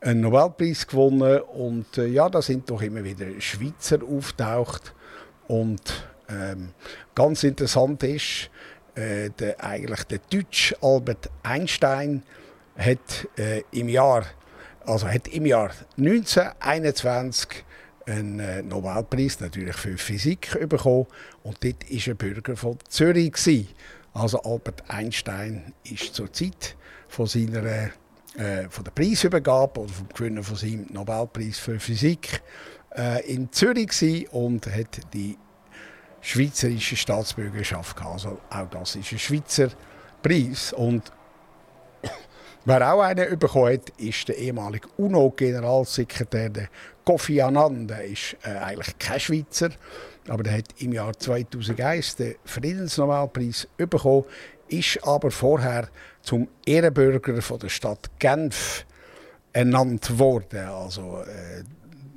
einen 0.00 0.20
Nobelpreis 0.20 0.86
gewonnen 0.86 1.40
und 1.40 1.98
äh, 1.98 2.06
ja, 2.06 2.28
da 2.28 2.42
sind 2.42 2.68
doch 2.68 2.82
immer 2.82 3.04
wieder 3.04 3.26
Schweizer 3.40 3.98
auftaucht 4.02 4.94
und 5.48 6.06
ähm, 6.28 6.70
ganz 7.14 7.42
interessant 7.44 8.02
ist, 8.02 8.50
äh, 8.94 9.30
der, 9.30 9.62
eigentlich 9.62 10.04
der 10.04 10.20
Deutsche 10.30 10.76
Albert 10.82 11.30
Einstein 11.42 12.22
hat 12.76 13.28
äh, 13.36 13.62
im 13.72 13.88
Jahr 13.88 14.24
also 14.86 15.08
hat 15.08 15.28
im 15.28 15.46
Jahr 15.46 15.70
1921 15.96 17.64
einen 18.06 18.40
äh, 18.40 18.62
Nobelpreis 18.62 19.40
natürlich 19.40 19.76
für 19.76 19.96
Physik 19.96 20.68
bekommen 20.68 21.06
und 21.42 21.62
dort 21.64 21.90
war 21.90 22.08
er 22.08 22.14
Bürger 22.14 22.56
von 22.56 22.78
Zürich. 22.88 23.68
Also 24.12 24.40
Albert 24.42 24.84
Einstein 24.88 25.72
ist 25.84 26.14
zur 26.14 26.32
Zeit 26.32 26.76
von 27.08 27.26
seiner 27.26 27.90
äh, 28.36 28.68
von 28.68 28.84
der 28.84 28.90
Preisübergabe 28.90 29.80
oder 29.80 29.92
vom 29.92 30.08
Gewinner 30.08 30.42
von 30.42 30.56
seinem 30.56 30.86
Nobelpreis 30.90 31.58
für 31.58 31.78
Physik 31.78 32.42
äh, 32.96 33.24
in 33.32 33.52
Zürich 33.52 34.28
und 34.32 34.66
hat 34.66 35.00
die 35.12 35.36
schweizerische 36.20 36.96
Staatsbürgerschaft 36.96 37.96
gehabt. 37.96 38.14
Also 38.14 38.40
auch 38.50 38.70
das 38.70 38.96
ist 38.96 39.12
ein 39.12 39.18
Schweizer 39.18 39.68
Preis 40.22 40.72
und 40.72 41.12
Wer 42.66 42.94
auch 42.94 43.02
einen 43.02 43.38
bekommen 43.38 43.74
hat, 43.74 43.90
ist 43.98 44.26
der 44.26 44.38
ehemalige 44.38 44.88
UNO-Generalsekretär 44.96 46.68
Kofi 47.04 47.42
Annan. 47.42 47.86
Der 47.86 48.04
ist 48.04 48.38
äh, 48.42 48.56
eigentlich 48.56 48.98
kein 48.98 49.20
Schweizer, 49.20 49.68
aber 50.28 50.44
der 50.44 50.56
hat 50.56 50.64
im 50.78 50.94
Jahr 50.94 51.12
2001 51.12 52.16
den 52.16 52.36
Friedensnobelpreis 52.46 53.68
bekommen, 53.76 54.24
ist 54.68 54.98
aber 55.06 55.30
vorher 55.30 55.88
zum 56.22 56.48
Ehrenbürger 56.64 57.42
von 57.42 57.58
der 57.58 57.68
Stadt 57.68 58.08
Genf 58.18 58.86
ernannt 59.52 60.18
worden. 60.18 60.66
Also, 60.66 61.18
äh, 61.18 61.64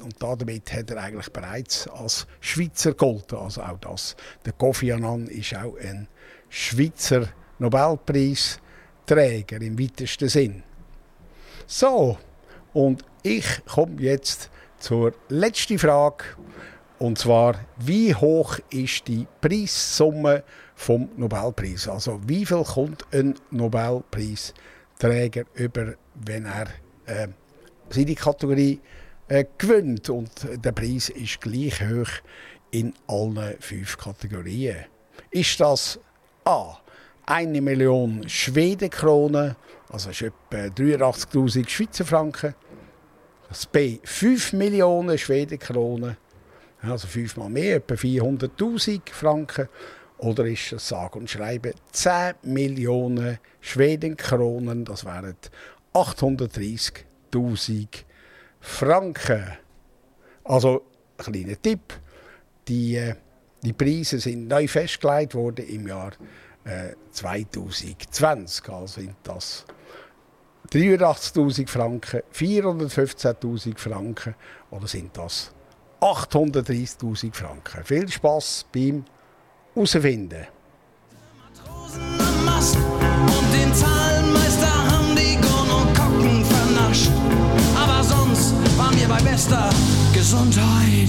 und 0.01 0.15
damit 0.17 0.71
hat 0.71 0.89
er 0.91 1.03
eigentlich 1.03 1.29
bereits 1.33 1.89
als 1.89 2.25
Schweizer 2.39 2.91
gegolten. 2.91 3.37
Also 3.37 3.63
auch 3.63 3.79
das. 3.79 4.15
Der 4.45 4.53
Kofi 4.53 4.93
Annan 4.93 5.27
ist 5.27 5.53
auch 5.57 5.75
ein 5.75 6.07
Schweizer 6.47 7.27
Nobelpreis. 7.59 8.61
Träger 9.07 9.61
im 9.61 9.79
weitesten 9.79 10.29
Sinn. 10.29 10.63
So, 11.65 12.17
und 12.73 13.03
ich 13.23 13.65
komme 13.65 14.01
jetzt 14.01 14.49
zur 14.79 15.13
letzten 15.29 15.79
Frage. 15.79 16.25
Und 16.99 17.17
zwar, 17.17 17.55
wie 17.77 18.13
hoch 18.13 18.59
ist 18.69 19.07
die 19.07 19.25
Preissumme 19.39 20.43
vom 20.75 21.09
Nobelpreis? 21.15 21.87
Also, 21.87 22.19
wie 22.27 22.45
viel 22.45 22.63
kommt 22.63 23.05
ein 23.11 23.35
Nobelpreisträger 23.49 25.45
über, 25.53 25.93
wenn 26.15 26.45
er 26.45 26.67
äh, 27.05 27.27
seine 27.89 28.15
Kategorie 28.15 28.79
äh, 29.29 29.45
gewinnt? 29.57 30.09
Und 30.09 30.31
der 30.51 30.71
Preis 30.73 31.09
ist 31.09 31.39
gleich 31.39 31.81
hoch 31.81 32.11
in 32.71 32.93
allen 33.07 33.55
fünf 33.59 33.97
Kategorien. 33.97 34.85
Ist 35.31 35.59
das 35.59 35.99
A 36.45 36.77
eine 37.27 37.61
Million 37.61 38.27
Schwedenkronen, 38.27 39.55
also 39.89 40.09
ist 40.09 40.23
etwa 40.23 40.67
83.000 40.73 41.69
Schweizer 41.69 42.05
Franken. 42.05 42.55
Das 43.49 43.65
B 43.65 43.99
5 44.03 44.53
Millionen 44.53 45.17
Schwedenkronen, 45.17 46.15
also 46.81 47.07
fünfmal 47.07 47.49
mehr, 47.49 47.75
etwa 47.77 47.95
400.000 47.95 49.01
Franken. 49.11 49.67
Oder 50.17 50.45
ist 50.45 50.71
das 50.71 50.87
sage 50.87 51.19
und 51.19 51.29
schreiben 51.29 51.73
10 51.91 52.35
Millionen 52.43 53.39
Schwedenkronen, 53.59 54.85
das 54.85 55.03
wären 55.05 55.35
830.000 55.93 57.87
Franken. 58.61 59.45
Also, 60.45 60.85
ein 61.17 61.25
kleiner 61.25 61.61
Tipp, 61.61 61.93
die, 62.67 62.95
äh, 62.95 63.15
die 63.63 63.73
Preise 63.73 64.19
sind 64.19 64.47
neu 64.47 64.67
festgelegt 64.67 65.35
worden 65.35 65.67
im 65.67 65.87
Jahr 65.87 66.13
2020. 67.11 68.69
Also 68.69 69.01
sind 69.01 69.15
das 69.23 69.65
83.000 70.71 71.67
Franken, 71.67 72.21
415.000 72.33 73.77
Franken 73.77 74.35
oder 74.71 74.87
sind 74.87 75.15
das 75.17 75.51
830.000 76.01 77.33
Franken. 77.33 77.83
Viel 77.83 78.09
Spaß 78.09 78.65
beim 78.73 79.05
Herausfinden. 79.73 80.47
Und 83.25 83.53
den 83.53 83.73
Zahlenmeister 83.73 84.91
haben 84.91 85.15
die 85.15 85.37
Kocken 85.95 86.45
vernascht. 86.45 87.11
Aber 87.75 88.03
sonst 88.03 88.53
waren 88.77 88.95
wir 88.99 89.07
bei 89.07 89.21
bester 89.21 89.69
Gesundheit. 90.13 91.07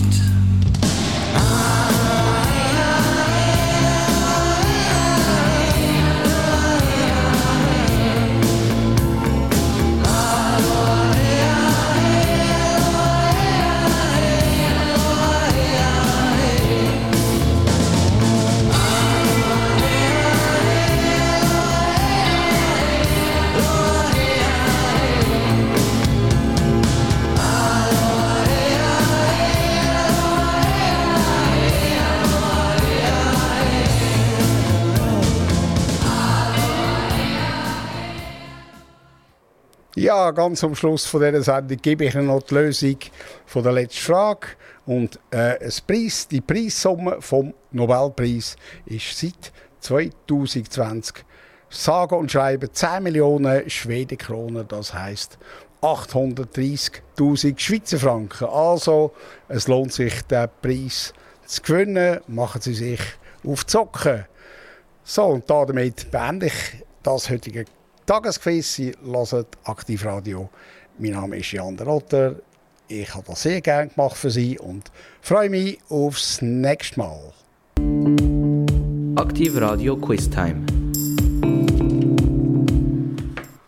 Ja, 39.98 40.30
ganz 40.30 40.62
am 40.62 40.76
Schluss 40.76 41.06
von 41.06 41.22
dieser 41.22 41.42
Sendung 41.42 41.76
gebe 41.82 42.04
ich 42.04 42.14
Ihnen 42.14 42.26
noch 42.26 42.44
die 42.44 42.54
Lösung 42.54 42.98
von 43.46 43.64
der 43.64 43.72
letzten 43.72 44.00
Frage. 44.00 44.46
Und 44.86 45.18
äh, 45.32 45.58
das 45.58 45.80
Preis, 45.80 46.28
die 46.28 46.40
Preissumme 46.40 47.20
vom 47.20 47.52
Nobelpreis 47.72 48.54
ist 48.86 49.18
seit 49.18 49.52
2020 49.80 51.24
sage 51.68 52.14
und 52.14 52.30
schreibe 52.30 52.70
10 52.70 53.02
Millionen 53.02 53.68
Schwedenkronen, 53.68 54.68
das 54.68 54.94
heißt 54.94 55.36
830.000 55.82 57.58
Schweizer 57.58 57.98
Franken. 57.98 58.46
Also, 58.46 59.10
es 59.48 59.66
lohnt 59.66 59.92
sich, 59.92 60.22
den 60.22 60.46
Preis 60.62 61.12
zu 61.44 61.60
gewinnen. 61.62 62.20
Machen 62.28 62.60
Sie 62.60 62.74
sich 62.74 63.00
auf 63.44 63.66
Zocken. 63.66 64.26
So, 65.02 65.24
und 65.24 65.50
damit 65.50 66.08
beende 66.12 66.46
ich 66.46 66.84
das 67.02 67.28
heutige 67.28 67.64
Tagesquiz. 68.08 68.74
Sie 68.74 68.92
hören 69.04 69.44
Aktivradio. 69.64 70.48
Mein 70.98 71.10
Name 71.10 71.36
ist 71.36 71.52
Jan 71.52 71.76
der 71.76 71.86
Rotter. 71.86 72.36
Ich 72.88 73.14
habe 73.14 73.26
das 73.26 73.42
sehr 73.42 73.60
gerne 73.60 73.90
gemacht 73.90 74.16
für 74.16 74.30
Sie 74.30 74.58
und 74.58 74.90
freue 75.20 75.50
mich 75.50 75.78
aufs 75.90 76.40
nächste 76.40 77.00
Mal. 77.00 77.34
Aktiv 79.14 79.60
Radio 79.60 79.94
Quiz 79.98 80.30
Time. 80.30 80.87